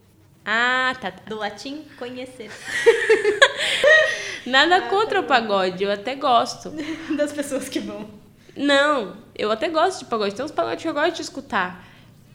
[0.44, 1.24] Ah, tá, tá.
[1.26, 2.50] Do latim, conhecer.
[4.48, 6.72] Nada contra o pagode, eu até gosto.
[7.16, 8.08] Das pessoas que vão.
[8.56, 10.34] Não, eu até gosto de pagode.
[10.34, 11.86] Tem uns pagodes que eu gosto de escutar.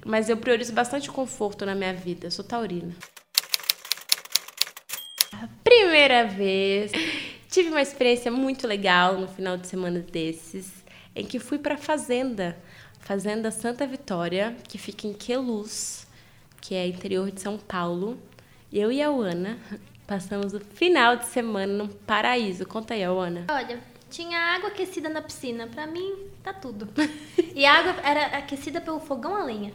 [0.05, 2.27] Mas eu priorizo bastante conforto na minha vida.
[2.27, 2.93] Eu sou taurina.
[5.63, 6.91] Primeira vez.
[7.49, 10.71] Tive uma experiência muito legal no final de semana desses,
[11.15, 12.57] em que fui para fazenda,
[12.99, 16.07] Fazenda Santa Vitória, que fica em Queluz,
[16.61, 18.17] que é interior de São Paulo.
[18.71, 19.59] Eu e a Ana
[20.07, 22.65] passamos o final de semana num paraíso.
[22.65, 23.45] Conta aí, Ana.
[23.49, 23.79] Olha,
[24.09, 25.67] tinha água aquecida na piscina.
[25.67, 26.87] Pra mim, tá tudo.
[27.55, 29.71] E a água era aquecida pelo fogão a lenha.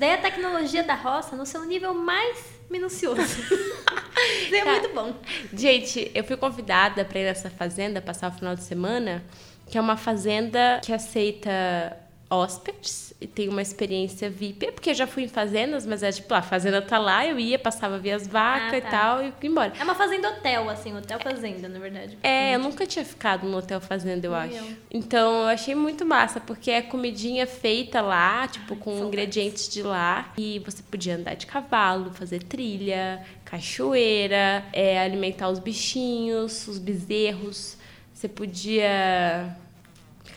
[0.00, 3.22] daí é a tecnologia da roça no seu nível mais minucioso.
[4.42, 5.14] Isso é muito bom.
[5.52, 9.22] Gente, eu fui convidada para ir nessa fazenda passar o final de semana,
[9.68, 11.96] que é uma fazenda que aceita
[12.30, 16.32] hóspedes e tem uma experiência VIP, porque eu já fui em fazendas, mas é tipo,
[16.34, 18.90] a fazenda tá lá, eu ia, passava, via as vacas Ah, e tá.
[18.90, 19.72] tal e fui embora.
[19.78, 22.18] É uma fazenda hotel, assim, hotel fazenda, na verdade.
[22.22, 24.54] É, eu nunca tinha ficado no hotel fazenda, eu acho.
[24.54, 24.64] eu.
[24.90, 30.32] Então, eu achei muito massa, porque é comidinha feita lá, tipo, com ingredientes de lá.
[30.36, 37.76] E você podia andar de cavalo, fazer trilha, cachoeira, é, alimentar os bichinhos, os bezerros.
[38.12, 39.56] Você podia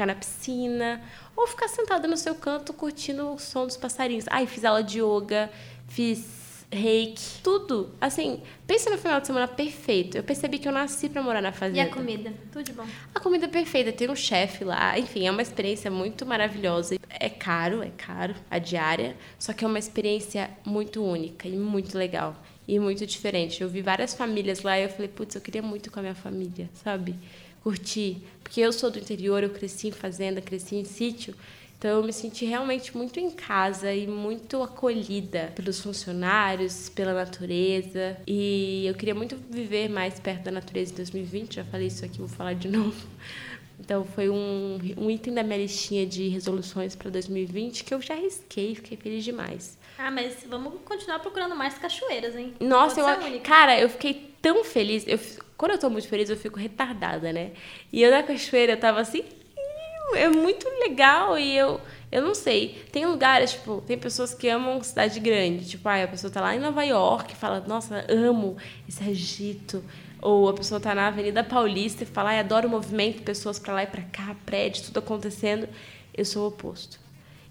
[0.01, 1.01] ficar na piscina
[1.35, 4.25] ou ficar sentada no seu canto curtindo o som dos passarinhos.
[4.29, 5.49] Ai, fiz aula de yoga,
[5.87, 7.91] fiz reiki, tudo.
[7.99, 10.17] Assim, pensa no final de semana perfeito.
[10.17, 11.83] Eu percebi que eu nasci pra morar na E fazenda.
[11.83, 12.33] a comida?
[12.51, 12.85] Tudo de bom.
[13.13, 16.95] A comida é perfeita, tem um chefe lá, enfim, é uma experiência muito maravilhosa.
[17.09, 21.95] É caro, é caro a diária, só que é uma experiência muito única e muito
[21.97, 22.35] legal
[22.67, 23.61] e muito diferente.
[23.61, 26.15] Eu vi várias famílias lá e eu falei, putz, eu queria muito com a minha
[26.15, 27.15] família, sabe?
[27.63, 31.35] Curtir, porque eu sou do interior, eu cresci em fazenda, cresci em sítio.
[31.77, 38.17] Então eu me senti realmente muito em casa e muito acolhida pelos funcionários, pela natureza.
[38.27, 42.19] E eu queria muito viver mais perto da natureza em 2020, já falei isso aqui,
[42.19, 42.95] vou falar de novo.
[43.79, 48.13] Então foi um, um item da minha listinha de resoluções para 2020 que eu já
[48.13, 49.75] risquei, fiquei feliz demais.
[49.97, 52.53] Ah, mas vamos continuar procurando mais cachoeiras, hein?
[52.59, 53.39] Nossa, eu, única.
[53.39, 55.03] cara, eu fiquei tão feliz.
[55.07, 55.19] Eu,
[55.61, 57.51] quando eu tô muito feliz, eu fico retardada, né?
[57.93, 59.23] E eu na cachoeira, eu tava assim,
[60.15, 61.79] é muito legal e eu
[62.11, 62.83] eu não sei.
[62.91, 65.69] Tem lugares, tipo, tem pessoas que amam cidade grande.
[65.69, 68.57] Tipo, ah, a pessoa tá lá em Nova York e fala, nossa, amo
[68.89, 69.83] esse agito.
[70.19, 73.71] Ou a pessoa tá na Avenida Paulista e fala, ai, adoro o movimento, pessoas pra
[73.71, 75.69] lá e pra cá, prédio, tudo acontecendo.
[76.11, 76.99] Eu sou o oposto.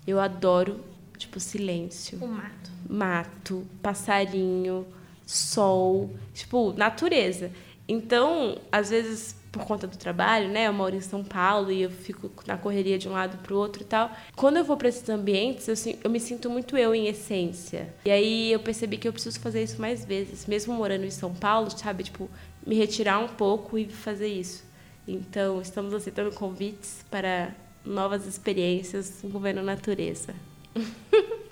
[0.04, 0.80] Eu adoro,
[1.16, 2.70] tipo, silêncio O mato.
[2.88, 4.84] mato, passarinho,
[5.24, 7.52] sol, tipo, natureza.
[7.91, 11.91] Então, às vezes, por conta do trabalho, né, eu moro em São Paulo e eu
[11.91, 14.12] fico na correria de um lado pro outro e tal.
[14.36, 17.93] Quando eu vou para esses ambientes, eu, eu me sinto muito eu em essência.
[18.05, 21.34] E aí eu percebi que eu preciso fazer isso mais vezes, mesmo morando em São
[21.34, 22.30] Paulo, sabe, tipo,
[22.64, 24.64] me retirar um pouco e fazer isso.
[25.09, 27.53] Então, estamos aceitando convites para
[27.84, 30.32] novas experiências envolvendo natureza.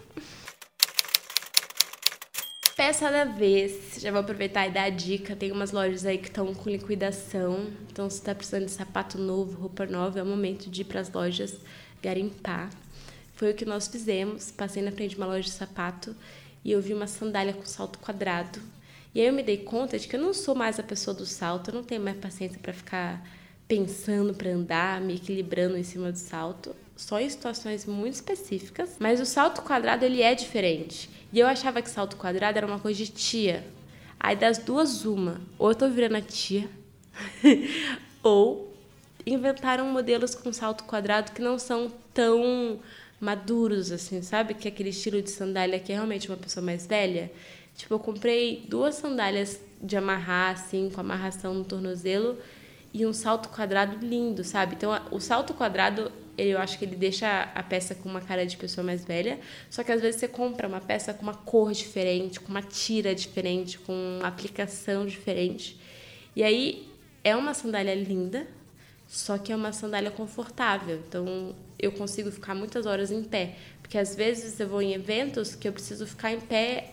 [2.79, 5.35] Peça da vez, já vou aproveitar e dar a dica.
[5.35, 7.67] Tem umas lojas aí que estão com liquidação.
[7.91, 11.01] Então, se tá precisando de sapato novo, roupa nova, é o momento de ir para
[11.01, 11.57] as lojas
[12.01, 12.71] garimpar.
[13.35, 14.53] Foi o que nós fizemos.
[14.53, 16.15] Passei na frente de uma loja de sapato
[16.65, 18.61] e eu vi uma sandália com salto quadrado.
[19.13, 21.27] E aí eu me dei conta de que eu não sou mais a pessoa do
[21.27, 23.29] salto, eu não tenho mais paciência para ficar
[23.67, 28.95] pensando para andar, me equilibrando em cima do salto, só em situações muito específicas.
[29.01, 31.18] Mas o salto quadrado ele é diferente.
[31.33, 33.67] E eu achava que salto quadrado era uma coisa de tia.
[34.19, 36.69] Aí das duas uma, ou eu tô virando a tia,
[38.23, 38.75] ou
[39.25, 42.81] inventaram modelos com salto quadrado que não são tão
[43.21, 44.55] maduros assim, sabe?
[44.55, 47.31] Que é aquele estilo de sandália que é realmente uma pessoa mais velha.
[47.77, 52.37] Tipo, eu comprei duas sandálias de amarrar assim, com amarração no tornozelo
[52.93, 54.75] e um salto quadrado lindo, sabe?
[54.75, 58.57] Então, o salto quadrado, eu acho que ele deixa a peça com uma cara de
[58.57, 62.41] pessoa mais velha, só que às vezes você compra uma peça com uma cor diferente,
[62.41, 65.79] com uma tira diferente, com uma aplicação diferente.
[66.35, 66.89] E aí
[67.23, 68.47] é uma sandália linda,
[69.07, 71.03] só que é uma sandália confortável.
[71.07, 75.55] Então, eu consigo ficar muitas horas em pé, porque às vezes eu vou em eventos
[75.55, 76.93] que eu preciso ficar em pé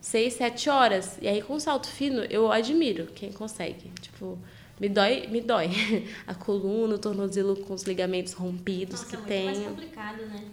[0.00, 1.18] seis, sete horas.
[1.20, 3.90] E aí, com salto fino, eu admiro quem consegue.
[4.00, 4.38] Tipo,
[4.80, 5.68] me dói, me dói.
[6.26, 9.44] A coluna, o tornozelo com os ligamentos rompidos Nossa, que é muito tem.
[9.44, 10.44] mais complicado, né?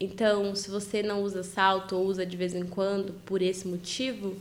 [0.00, 4.36] Então, se você não usa salto ou usa de vez em quando por esse motivo,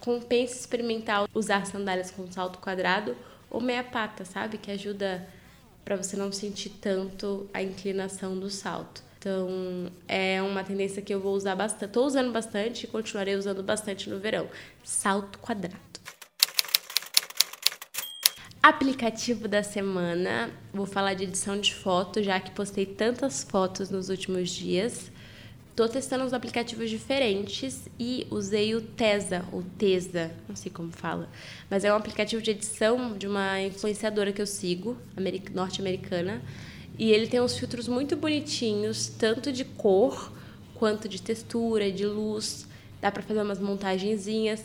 [0.00, 3.16] compensa experimentar usar sandálias com salto quadrado
[3.48, 4.58] ou meia pata, sabe?
[4.58, 5.24] Que ajuda
[5.84, 9.02] para você não sentir tanto a inclinação do salto.
[9.18, 11.92] Então, é uma tendência que eu vou usar bastante.
[11.92, 14.48] Tô usando bastante e continuarei usando bastante no verão.
[14.82, 15.89] Salto quadrado.
[18.62, 20.50] Aplicativo da semana.
[20.70, 25.10] Vou falar de edição de foto, já que postei tantas fotos nos últimos dias.
[25.74, 31.26] Tô testando uns aplicativos diferentes e usei o Tesa, ou Tesa, não sei como fala,
[31.70, 36.42] mas é um aplicativo de edição de uma influenciadora que eu sigo, americ- norte-americana,
[36.98, 40.30] e ele tem uns filtros muito bonitinhos, tanto de cor
[40.74, 42.68] quanto de textura, de luz.
[43.00, 44.62] Dá pra fazer umas montagenzinhas.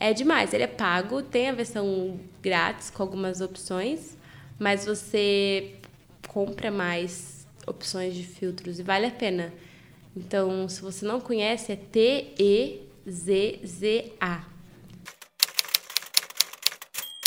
[0.00, 4.16] É demais, ele é pago, tem a versão grátis com algumas opções,
[4.56, 5.74] mas você
[6.28, 9.52] compra mais opções de filtros e vale a pena.
[10.16, 12.88] Então, se você não conhece, é T-E-Z-Z-A.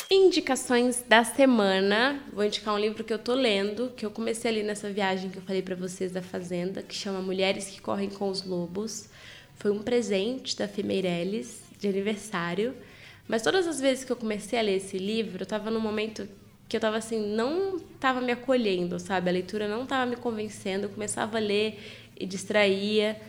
[0.10, 2.24] Indicações da semana.
[2.32, 5.40] Vou indicar um livro que eu tô lendo, que eu comecei ali nessa viagem que
[5.40, 9.10] eu falei para vocês da Fazenda, que chama Mulheres que Correm com os Lobos.
[9.56, 12.76] Foi um presente da Fê Meirelles, de aniversário.
[13.28, 16.28] Mas todas as vezes que eu comecei a ler esse livro, eu tava num momento
[16.70, 19.30] que eu tava assim, não tava me acolhendo, sabe?
[19.30, 20.86] A leitura não tava me convencendo.
[20.86, 21.78] Eu começava a ler
[22.18, 23.20] e distraía.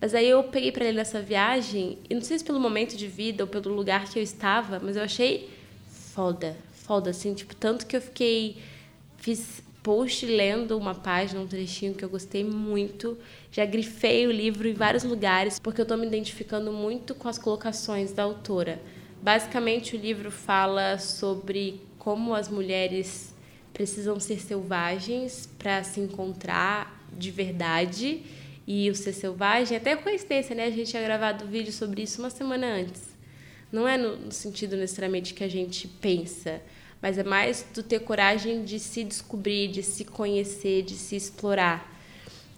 [0.00, 3.06] Mas aí eu peguei para ler nessa viagem, e não sei se pelo momento de
[3.06, 5.50] vida ou pelo lugar que eu estava, mas eu achei
[5.90, 8.58] foda, foda, assim, tipo, tanto que eu fiquei.
[9.16, 13.16] Fiz post lendo uma página, um trechinho que eu gostei muito.
[13.50, 17.38] Já grifei o livro em vários lugares, porque eu tô me identificando muito com as
[17.38, 18.80] colocações da autora.
[19.22, 23.34] Basicamente, o livro fala sobre como as mulheres
[23.72, 28.22] precisam ser selvagens para se encontrar de verdade.
[28.66, 30.66] E o ser selvagem, até coincidência, né?
[30.66, 33.02] A gente tinha gravado um vídeo sobre isso uma semana antes.
[33.72, 36.60] Não é no sentido necessariamente que a gente pensa,
[37.00, 41.96] mas é mais do ter coragem de se descobrir, de se conhecer, de se explorar.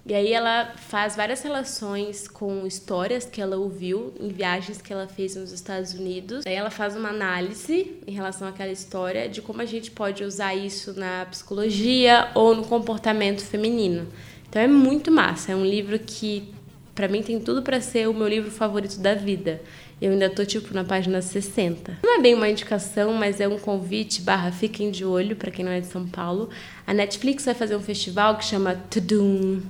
[0.04, 5.06] E aí ela faz várias relações com histórias que ela ouviu em viagens que ela
[5.06, 6.46] fez nos Estados Unidos.
[6.46, 10.54] Aí ela faz uma análise em relação àquela história de como a gente pode usar
[10.54, 14.08] isso na psicologia ou no comportamento feminino.
[14.48, 16.52] Então é muito massa, é um livro que
[16.94, 19.62] para mim tem tudo para ser o meu livro favorito da vida.
[20.00, 21.98] Eu ainda tô, tipo, na página 60.
[22.02, 25.64] Não é bem uma indicação, mas é um convite barra fiquem de olho para quem
[25.64, 26.48] não é de São Paulo.
[26.86, 29.60] A Netflix vai fazer um festival que chama Tudum.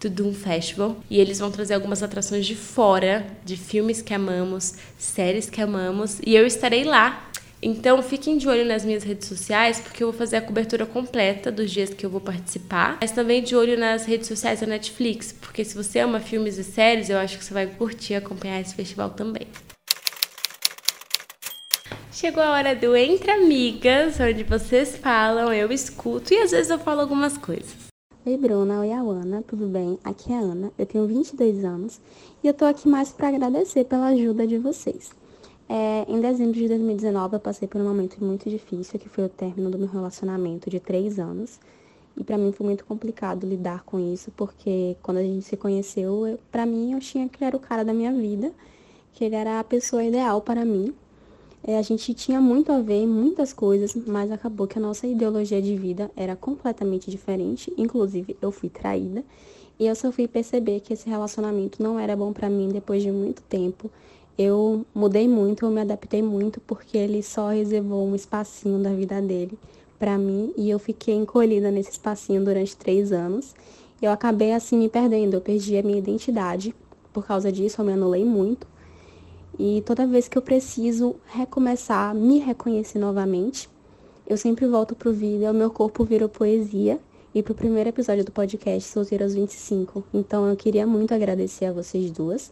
[0.00, 0.96] Tudum Festival.
[1.08, 6.18] E eles vão trazer algumas atrações de fora, de filmes que amamos, séries que amamos.
[6.26, 7.30] E eu estarei lá
[7.62, 11.52] então fiquem de olho nas minhas redes sociais, porque eu vou fazer a cobertura completa
[11.52, 12.98] dos dias que eu vou participar.
[13.00, 16.64] Mas também de olho nas redes sociais da Netflix, porque se você ama filmes e
[16.64, 19.46] séries, eu acho que você vai curtir acompanhar esse festival também.
[22.10, 26.78] Chegou a hora do Entre Amigas, onde vocês falam, eu escuto e às vezes eu
[26.80, 27.92] falo algumas coisas.
[28.26, 28.80] Oi, Bruna.
[28.80, 29.42] Oi, Ana.
[29.42, 29.98] Tudo bem?
[30.04, 30.72] Aqui é a Ana.
[30.78, 32.00] Eu tenho 22 anos
[32.42, 35.21] e eu tô aqui mais para agradecer pela ajuda de vocês.
[35.74, 39.28] É, em dezembro de 2019, eu passei por um momento muito difícil, que foi o
[39.30, 41.58] término do meu relacionamento de três anos.
[42.14, 46.38] E para mim foi muito complicado lidar com isso, porque quando a gente se conheceu,
[46.50, 48.52] para mim eu tinha que ele era o cara da minha vida,
[49.14, 50.92] que ele era a pessoa ideal para mim.
[51.64, 55.06] É, a gente tinha muito a ver em muitas coisas, mas acabou que a nossa
[55.06, 57.72] ideologia de vida era completamente diferente.
[57.78, 59.24] Inclusive, eu fui traída.
[59.80, 63.10] E eu só fui perceber que esse relacionamento não era bom para mim depois de
[63.10, 63.90] muito tempo
[64.38, 69.20] eu mudei muito, eu me adaptei muito, porque ele só reservou um espacinho da vida
[69.20, 69.58] dele
[69.98, 73.54] para mim e eu fiquei encolhida nesse espacinho durante três anos.
[74.00, 76.74] Eu acabei assim me perdendo, eu perdi a minha identidade
[77.12, 78.66] por causa disso, eu me anulei muito.
[79.58, 83.68] E toda vez que eu preciso recomeçar, me reconhecer novamente,
[84.26, 86.98] eu sempre volto pro vídeo, o meu corpo virou poesia
[87.34, 90.02] e pro primeiro episódio do podcast Solteiras 25.
[90.12, 92.50] Então eu queria muito agradecer a vocês duas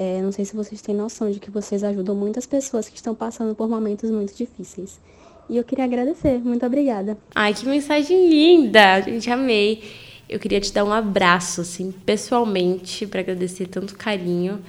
[0.00, 3.14] é, não sei se vocês têm noção de que vocês ajudam muitas pessoas que estão
[3.14, 4.98] passando por momentos muito difíceis.
[5.46, 6.38] E eu queria agradecer.
[6.38, 7.18] Muito obrigada.
[7.34, 9.02] Ai, que mensagem linda!
[9.02, 9.84] Gente amei.
[10.26, 14.62] Eu queria te dar um abraço, assim, pessoalmente, para agradecer tanto carinho.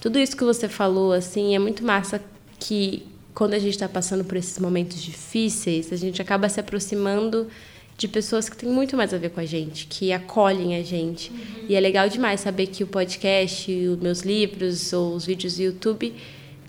[0.00, 2.22] Tudo isso que você falou, assim, é muito massa
[2.56, 7.48] que quando a gente está passando por esses momentos difíceis, a gente acaba se aproximando
[7.96, 11.30] de pessoas que têm muito mais a ver com a gente, que acolhem a gente.
[11.30, 11.66] Uhum.
[11.68, 15.62] E é legal demais saber que o podcast, os meus livros ou os vídeos do
[15.62, 16.14] YouTube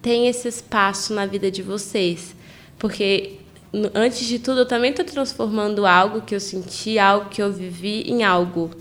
[0.01, 2.33] tem esse espaço na vida de vocês.
[2.79, 3.33] Porque
[3.93, 8.03] antes de tudo, eu também estou transformando algo que eu senti, algo que eu vivi
[8.09, 8.71] em algo.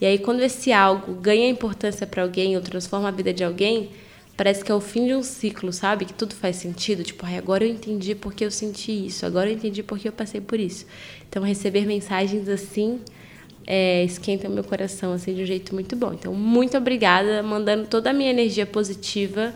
[0.00, 3.90] E aí, quando esse algo ganha importância para alguém ou transforma a vida de alguém,
[4.38, 6.04] parece que é o fim de um ciclo, sabe?
[6.04, 7.02] Que tudo faz sentido.
[7.02, 10.40] Tipo, ai, agora eu entendi porque eu senti isso, agora eu entendi porque eu passei
[10.40, 10.86] por isso.
[11.28, 13.00] Então, receber mensagens assim
[13.66, 16.12] é, esquenta meu coração assim, de um jeito muito bom.
[16.12, 19.52] Então, muito obrigada, mandando toda a minha energia positiva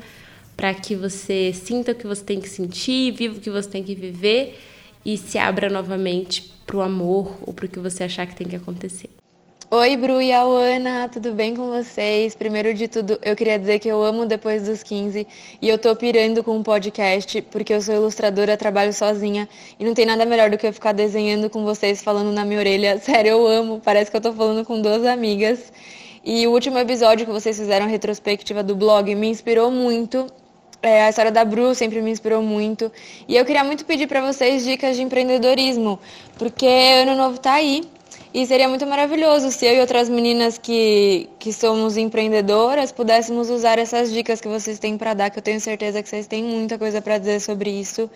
[0.57, 3.85] para que você sinta o que você tem que sentir, viva o que você tem
[3.85, 4.59] que viver
[5.05, 8.49] e se abra novamente para o amor ou para o que você achar que tem
[8.49, 9.22] que acontecer.
[9.75, 12.35] Oi, Bru e Ana, tudo bem com vocês?
[12.35, 15.27] Primeiro de tudo, eu queria dizer que eu amo Depois dos 15
[15.62, 19.49] e eu tô pirando com um podcast porque eu sou ilustradora, trabalho sozinha
[19.81, 22.61] e não tem nada melhor do que eu ficar desenhando com vocês falando na minha
[22.61, 22.99] orelha.
[23.01, 25.73] Sério, eu amo, parece que eu tô falando com duas amigas.
[26.23, 30.27] E o último episódio que vocês fizeram, retrospectiva do blog, me inspirou muito.
[30.83, 32.93] É, a história da Bru sempre me inspirou muito.
[33.27, 35.99] E eu queria muito pedir para vocês dicas de empreendedorismo,
[36.37, 37.83] porque ano novo tá aí
[38.35, 43.78] E seria muito maravilhoso se eu e outras meninas que, que somos empreendedoras pudéssemos usar
[43.78, 46.78] essas dicas que vocês têm para dar, que eu tenho certeza que vocês têm muita
[46.78, 48.11] coisa para dizer sobre isso.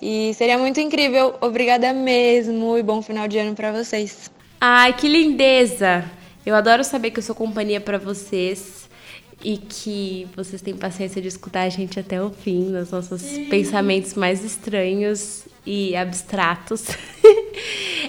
[0.00, 1.36] E seria muito incrível.
[1.40, 4.30] Obrigada mesmo e bom final de ano para vocês.
[4.60, 6.04] Ai, que lindeza!
[6.44, 8.88] Eu adoro saber que eu sou companhia para vocês
[9.42, 13.46] e que vocês têm paciência de escutar a gente até o fim, nos nossos Sim.
[13.46, 16.84] pensamentos mais estranhos e abstratos.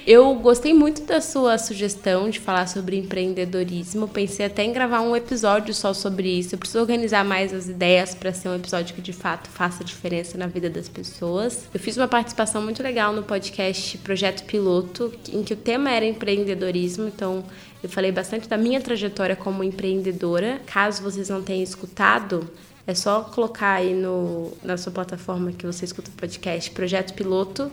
[0.06, 4.08] Eu gostei muito da sua sugestão de falar sobre empreendedorismo.
[4.08, 6.56] Pensei até em gravar um episódio só sobre isso.
[6.56, 10.38] Eu preciso organizar mais as ideias para ser um episódio que de fato faça diferença
[10.38, 11.68] na vida das pessoas.
[11.74, 16.06] Eu fiz uma participação muito legal no podcast Projeto Piloto, em que o tema era
[16.06, 17.08] empreendedorismo.
[17.08, 17.44] Então,
[17.82, 20.60] eu falei bastante da minha trajetória como empreendedora.
[20.66, 22.50] Caso vocês não tenham escutado,
[22.86, 27.72] é só colocar aí no, na sua plataforma que você escuta o podcast Projeto Piloto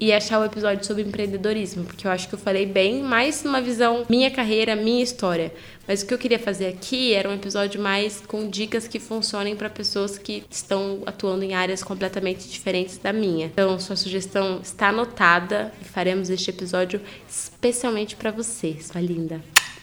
[0.00, 3.60] e achar o episódio sobre empreendedorismo, porque eu acho que eu falei bem, mais numa
[3.60, 5.52] visão minha carreira, minha história.
[5.86, 9.56] Mas o que eu queria fazer aqui era um episódio mais com dicas que funcionem
[9.56, 13.46] para pessoas que estão atuando em áreas completamente diferentes da minha.
[13.46, 19.40] Então, sua sugestão está anotada e faremos este episódio especialmente para você, sua linda.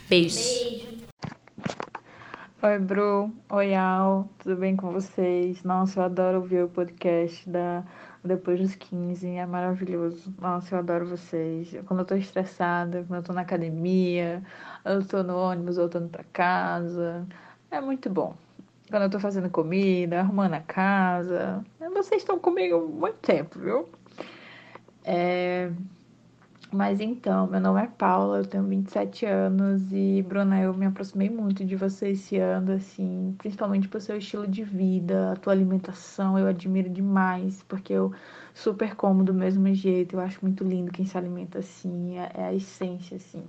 [0.10, 0.38] Beijos.
[0.38, 0.99] Beijo.
[2.62, 3.32] Oi, Bru.
[3.51, 4.28] Oi, Al.
[4.39, 5.64] Tudo bem com vocês?
[5.64, 7.86] Nossa, eu adoro ouvir o podcast da
[8.24, 9.28] Depois dos 15.
[9.28, 10.34] É maravilhoso.
[10.39, 11.74] Nossa, eu adoro vocês.
[11.86, 14.43] Quando eu tô estressada, quando eu tô na academia,
[14.86, 17.26] eu tô no ônibus voltando pra casa.
[17.72, 18.36] É muito bom.
[18.89, 21.63] Quando eu tô fazendo comida, arrumando a casa.
[21.93, 23.88] Vocês estão comigo muito tempo, viu?
[25.03, 25.72] É...
[26.72, 31.28] Mas então, meu nome é Paula, eu tenho 27 anos e, Bruna, eu me aproximei
[31.28, 36.38] muito de você esse ano, assim, principalmente pelo seu estilo de vida, a tua alimentação,
[36.38, 38.13] eu admiro demais, porque eu
[38.53, 42.43] super como do mesmo jeito, eu acho muito lindo quem se alimenta assim, é, é
[42.43, 43.43] a essência, assim.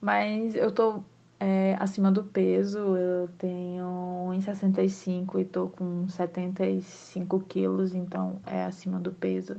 [0.00, 1.02] Mas eu tô
[1.40, 3.84] é, acima do peso, eu tenho
[4.30, 9.56] 1,65 e tô com 75 quilos, então é acima do peso.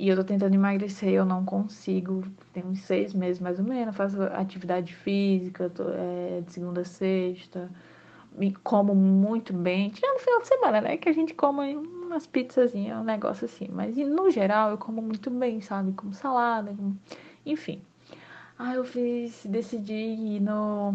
[0.00, 2.24] E eu tô tentando emagrecer, eu não consigo.
[2.54, 3.94] Tem uns seis meses mais ou menos.
[3.94, 7.70] Faço atividade física, tô, é, de segunda a sexta.
[8.32, 9.90] Me como muito bem.
[9.90, 10.96] Tirando no final de semana, né?
[10.96, 13.68] Que a gente come umas pizzazinhas, um negócio assim.
[13.70, 15.92] Mas no geral eu como muito bem, sabe?
[15.92, 16.98] Como salada, como...
[17.44, 17.82] enfim.
[18.58, 20.94] Ah, eu fiz, decidi ir no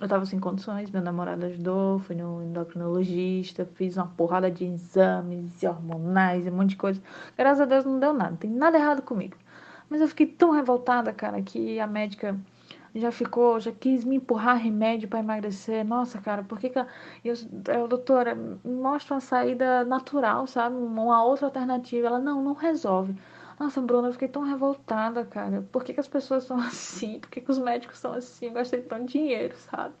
[0.00, 5.62] eu tava sem condições, meu namorado ajudou, fui no endocrinologista, fiz uma porrada de exames
[5.62, 7.00] hormonais, um monte de coisa.
[7.36, 9.36] Graças a Deus não deu nada, não tem nada errado comigo.
[9.88, 12.38] Mas eu fiquei tão revoltada, cara, que a médica
[12.94, 15.84] já ficou, já quis me empurrar remédio para emagrecer.
[15.84, 16.86] Nossa, cara, por que que eu,
[17.68, 20.76] eu doutora, mostra uma saída natural, sabe?
[20.76, 22.06] Uma outra alternativa.
[22.06, 23.14] Ela não, não resolve.
[23.62, 25.62] Nossa, Bruna, eu fiquei tão revoltada, cara.
[25.70, 27.20] Por que, que as pessoas são assim?
[27.20, 28.46] Por que, que os médicos são assim?
[28.46, 29.94] Eu gastei tanto dinheiro, sabe?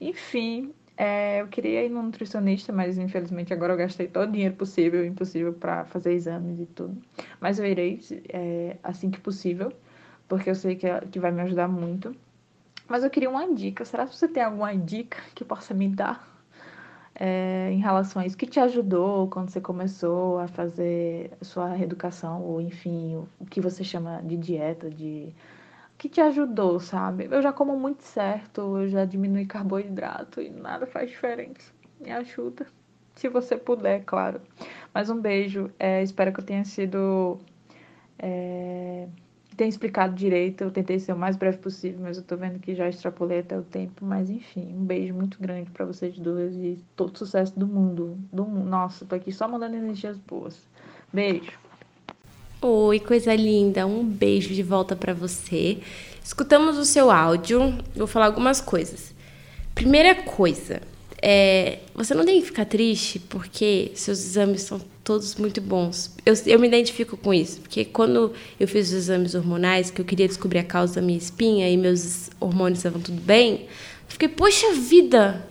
[0.00, 4.54] Enfim, é, eu queria ir no nutricionista, mas infelizmente agora eu gastei todo o dinheiro
[4.54, 6.96] possível, impossível para fazer exames e tudo.
[7.40, 9.72] Mas eu irei é, assim que possível,
[10.28, 12.14] porque eu sei que, é, que vai me ajudar muito.
[12.86, 13.84] Mas eu queria uma dica.
[13.84, 16.33] Será que você tem alguma dica que possa me dar?
[17.14, 22.42] É, em relação a isso que te ajudou quando você começou a fazer sua reeducação,
[22.42, 25.32] ou enfim, o, que você chama de dieta, de
[25.96, 27.28] que te ajudou, sabe?
[27.30, 31.72] Eu já como muito certo, eu já diminui carboidrato e nada faz diferença.
[32.00, 32.66] Me ajuda.
[33.14, 34.40] Se você puder, claro.
[34.92, 35.70] Mas um beijo.
[35.78, 37.38] É, espero que eu tenha sido.
[38.18, 39.08] É
[39.56, 40.64] tenha explicado direito.
[40.64, 43.58] Eu tentei ser o mais breve possível, mas eu tô vendo que já extrapolei até
[43.58, 44.04] o tempo.
[44.04, 48.18] Mas enfim, um beijo muito grande para vocês duas e todo sucesso do mundo.
[48.32, 48.68] Do mundo.
[48.68, 50.60] Nossa, tô aqui só mandando energias boas.
[51.12, 51.52] Beijo.
[52.60, 53.86] Oi, coisa linda.
[53.86, 55.78] Um beijo de volta para você.
[56.22, 57.76] Escutamos o seu áudio.
[57.94, 59.14] Vou falar algumas coisas.
[59.74, 60.80] Primeira coisa,
[61.20, 66.10] é, você não tem que ficar triste porque seus exames são todos muito bons.
[66.24, 70.04] Eu, eu me identifico com isso, porque quando eu fiz os exames hormonais, que eu
[70.04, 73.68] queria descobrir a causa da minha espinha e meus hormônios estavam tudo bem, eu
[74.08, 75.46] fiquei, poxa vida!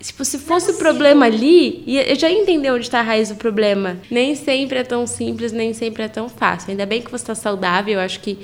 [0.00, 3.98] Tipo, se fosse o problema ali, eu já entendi onde está a raiz do problema.
[4.08, 6.70] Nem sempre é tão simples, nem sempre é tão fácil.
[6.70, 8.38] Ainda bem que você está saudável, eu acho que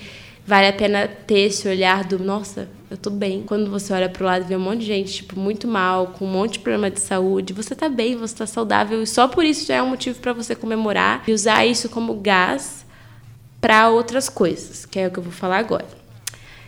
[0.44, 3.42] vale a pena ter esse olhar do, nossa, eu tô bem.
[3.42, 6.24] Quando você olha pro lado e vê um monte de gente, tipo, muito mal, com
[6.24, 9.44] um monte de problema de saúde, você tá bem, você tá saudável, e só por
[9.44, 12.86] isso já é um motivo para você comemorar e usar isso como gás
[13.60, 15.86] para outras coisas, que é o que eu vou falar agora.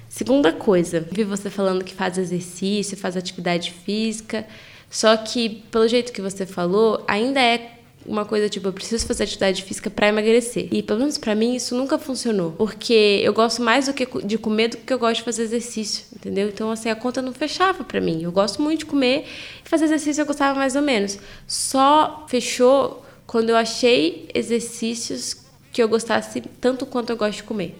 [0.08, 4.46] Segunda coisa, vi você falando que faz exercício, faz atividade física,
[4.90, 7.75] só que pelo jeito que você falou, ainda é
[8.06, 10.68] uma coisa tipo, eu preciso fazer atividade física para emagrecer.
[10.70, 14.38] E pelo menos para mim isso nunca funcionou, porque eu gosto mais do que de
[14.38, 16.48] comer do que eu gosto de fazer exercício, entendeu?
[16.48, 18.22] Então assim, a conta não fechava para mim.
[18.22, 19.26] Eu gosto muito de comer
[19.64, 21.18] e fazer exercício eu gostava mais ou menos.
[21.46, 27.78] Só fechou quando eu achei exercícios que eu gostasse tanto quanto eu gosto de comer.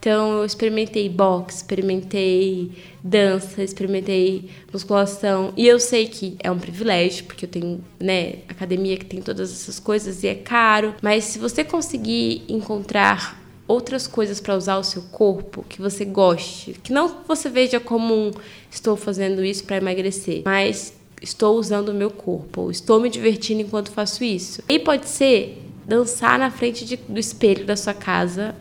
[0.00, 2.70] Então, eu experimentei boxe, experimentei
[3.02, 5.52] dança, experimentei musculação.
[5.56, 9.50] E eu sei que é um privilégio, porque eu tenho, né, academia que tem todas
[9.50, 10.94] essas coisas e é caro.
[11.02, 16.72] Mas se você conseguir encontrar outras coisas para usar o seu corpo que você goste,
[16.82, 18.30] que não você veja como um,
[18.70, 23.60] estou fazendo isso para emagrecer, mas estou usando o meu corpo, ou estou me divertindo
[23.60, 24.62] enquanto faço isso.
[24.68, 28.54] E pode ser dançar na frente de, do espelho da sua casa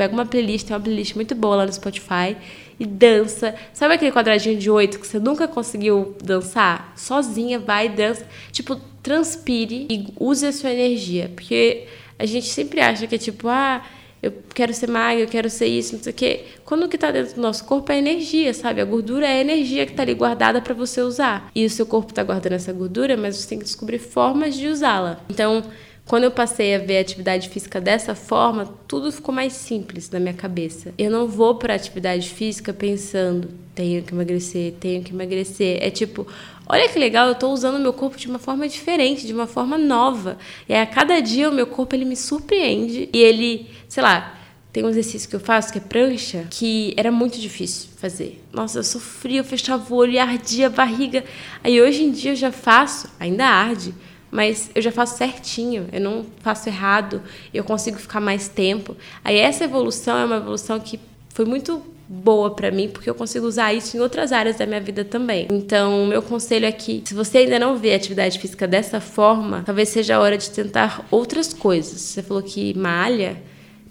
[0.00, 2.34] pega uma playlist, tem uma playlist muito boa lá no Spotify
[2.78, 3.54] e dança.
[3.70, 6.94] Sabe aquele quadradinho de oito que você nunca conseguiu dançar?
[6.96, 8.26] Sozinha, vai dança.
[8.50, 11.30] Tipo, transpire e use a sua energia.
[11.34, 11.84] Porque
[12.18, 13.84] a gente sempre acha que é tipo, ah,
[14.22, 16.44] eu quero ser magra, eu quero ser isso, não sei o quê.
[16.64, 18.80] Quando o que está dentro do nosso corpo é energia, sabe?
[18.80, 21.50] A gordura é a energia que está ali guardada para você usar.
[21.54, 24.66] E o seu corpo está guardando essa gordura, mas você tem que descobrir formas de
[24.66, 25.20] usá-la.
[25.28, 25.62] Então,
[26.06, 30.18] quando eu passei a ver a atividade física dessa forma, tudo ficou mais simples na
[30.18, 30.92] minha cabeça.
[30.98, 35.78] Eu não vou para atividade física pensando, tenho que emagrecer, tenho que emagrecer.
[35.80, 36.26] É tipo,
[36.66, 39.78] olha que legal, eu estou usando meu corpo de uma forma diferente, de uma forma
[39.78, 40.36] nova.
[40.68, 44.36] E a cada dia o meu corpo ele me surpreende e ele, sei lá,
[44.72, 48.42] tem um exercício que eu faço que é prancha, que era muito difícil fazer.
[48.52, 51.24] Nossa, eu sofria, eu fechava o olho e ardia a barriga.
[51.62, 53.92] Aí hoje em dia eu já faço, ainda arde,
[54.30, 57.22] mas eu já faço certinho, eu não faço errado,
[57.52, 58.96] eu consigo ficar mais tempo.
[59.24, 61.00] Aí essa evolução é uma evolução que
[61.30, 64.80] foi muito boa para mim, porque eu consigo usar isso em outras áreas da minha
[64.80, 65.46] vida também.
[65.48, 69.90] Então, meu conselho é que, se você ainda não vê atividade física dessa forma, talvez
[69.90, 72.00] seja a hora de tentar outras coisas.
[72.00, 73.40] Você falou que malha,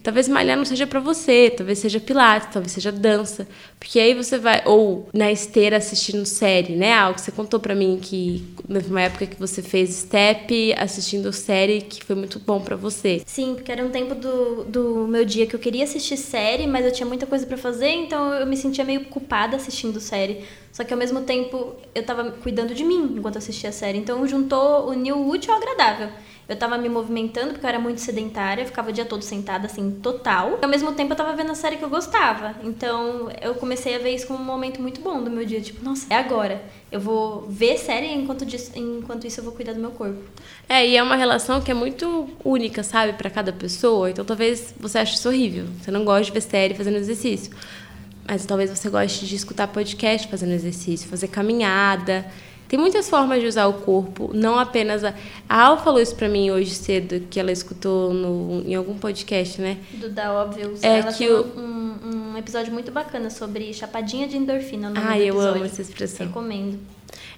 [0.10, 3.48] Talvez malhar não seja para você, talvez seja pilates, talvez seja dança,
[3.80, 6.94] porque aí você vai ou na esteira assistindo série, né?
[6.94, 11.82] Algo que você contou para mim que numa época que você fez step assistindo série
[11.82, 13.22] que foi muito bom para você.
[13.24, 16.84] Sim, porque era um tempo do, do meu dia que eu queria assistir série, mas
[16.88, 20.44] eu tinha muita coisa para fazer, então eu me sentia meio culpada assistindo série.
[20.72, 24.00] Só que ao mesmo tempo eu tava cuidando de mim enquanto assistia a série.
[24.00, 26.10] Então juntou o útil ao agradável.
[26.50, 29.92] Eu tava me movimentando porque eu era muito sedentária, ficava o dia todo sentada, assim,
[30.02, 30.58] total.
[30.60, 32.56] E ao mesmo tempo eu tava vendo a série que eu gostava.
[32.64, 35.62] Então eu comecei a ver isso como um momento muito bom do meu dia.
[35.62, 36.60] Tipo, nossa, é agora.
[36.92, 40.20] Eu vou ver série enquanto, disso, enquanto isso eu vou cuidar do meu corpo.
[40.68, 44.10] É, e é uma relação que é muito única, sabe, para cada pessoa.
[44.10, 45.68] Então talvez você ache isso horrível.
[45.80, 47.56] Você não gosta de ver série fazendo exercício.
[48.28, 52.26] Mas talvez você goste de escutar podcast fazendo exercício, fazer caminhada.
[52.70, 55.16] Tem muitas formas de usar o corpo, não apenas a.
[55.50, 59.60] A Al falou isso pra mim hoje cedo, que ela escutou no, em algum podcast,
[59.60, 59.78] né?
[59.94, 60.76] Do Da Óbvio.
[60.84, 61.48] É ela que o...
[61.58, 64.94] um, um episódio muito bacana sobre chapadinha de endorfina.
[64.96, 66.28] Ah, eu amo essa expressão.
[66.28, 66.78] Recomendo.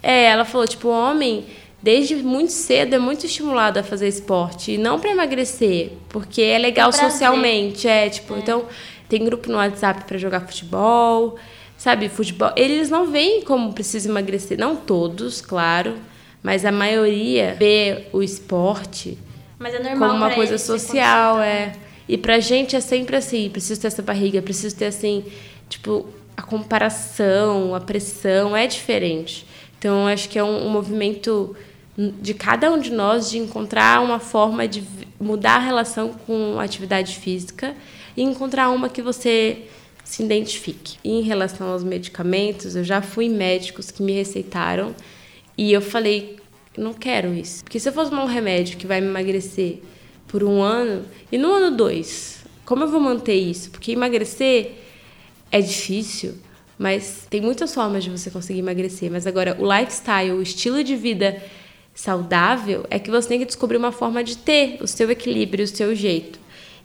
[0.03, 1.45] É, ela falou, tipo, o homem
[1.81, 4.73] desde muito cedo é muito estimulado a fazer esporte.
[4.73, 7.87] E não para emagrecer, porque é legal socialmente.
[7.87, 8.39] É, tipo, é.
[8.39, 8.65] então
[9.07, 11.37] tem grupo no WhatsApp para jogar futebol
[11.81, 15.95] sabe, futebol, eles não veem como precisa emagrecer, não todos, claro,
[16.43, 19.17] mas a maioria vê o esporte
[19.57, 21.73] mas é como uma coisa social, é.
[22.07, 25.25] E pra gente é sempre assim, preciso ter essa barriga, preciso ter assim,
[25.67, 26.07] tipo,
[26.37, 29.47] a comparação, a pressão é diferente.
[29.79, 31.55] Então, eu acho que é um, um movimento
[31.97, 34.83] de cada um de nós de encontrar uma forma de
[35.19, 37.73] mudar a relação com a atividade física
[38.15, 39.63] e encontrar uma que você
[40.11, 40.97] se identifique.
[41.05, 44.93] E em relação aos medicamentos, eu já fui médicos que me receitaram
[45.57, 46.35] e eu falei,
[46.77, 47.63] não quero isso.
[47.63, 49.79] Porque se eu for tomar um remédio que vai me emagrecer
[50.27, 53.71] por um ano, e no ano dois, como eu vou manter isso?
[53.71, 54.73] Porque emagrecer
[55.49, 56.33] é difícil,
[56.77, 59.09] mas tem muitas formas de você conseguir emagrecer.
[59.09, 61.41] Mas agora, o lifestyle, o estilo de vida
[61.93, 65.67] saudável, é que você tem que descobrir uma forma de ter o seu equilíbrio, o
[65.67, 66.37] seu jeito.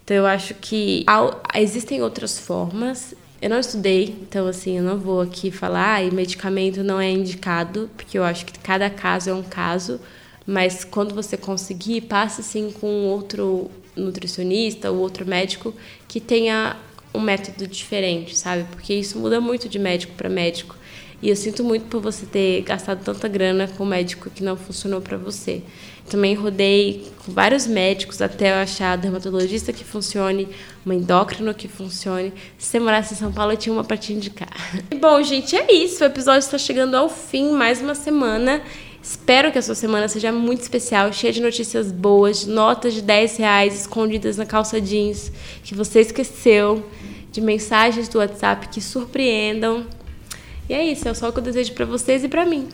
[0.06, 1.04] Então eu acho que
[1.52, 3.12] existem outras formas.
[3.42, 7.90] Eu não estudei, então assim, eu não vou aqui falar, ah, medicamento não é indicado,
[7.96, 10.00] porque eu acho que cada caso é um caso,
[10.46, 15.74] mas quando você conseguir, passe sim com outro nutricionista ou outro médico
[16.06, 16.76] que tenha
[17.12, 18.62] um método diferente, sabe?
[18.70, 20.76] Porque isso muda muito de médico para médico.
[21.20, 24.56] E eu sinto muito por você ter gastado tanta grana com um médico que não
[24.56, 25.62] funcionou para você.
[26.08, 30.48] Também rodei com vários médicos até eu achar dermatologista que funcione,
[30.84, 32.32] uma endócrino que funcione.
[32.56, 34.48] Se você morasse em São Paulo, eu tinha uma para te indicar.
[35.00, 36.04] Bom, gente, é isso.
[36.04, 38.62] O episódio está chegando ao fim, mais uma semana.
[39.02, 43.02] Espero que a sua semana seja muito especial, cheia de notícias boas, de notas de
[43.02, 45.30] 10 reais escondidas na calça jeans
[45.62, 46.84] que você esqueceu,
[47.30, 49.86] de mensagens do WhatsApp que surpreendam.
[50.68, 52.68] E é isso, é só o que eu desejo para vocês e para mim.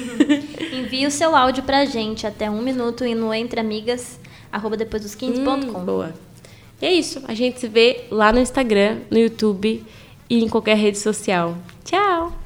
[0.72, 4.18] Envie o seu áudio pra gente até um minuto e no entreamigas,
[4.50, 5.78] arroba depois dos 15.com.
[5.78, 6.14] Hum, boa.
[6.80, 9.84] E é isso, a gente se vê lá no Instagram, no YouTube
[10.28, 11.56] e em qualquer rede social.
[11.84, 12.41] Tchau!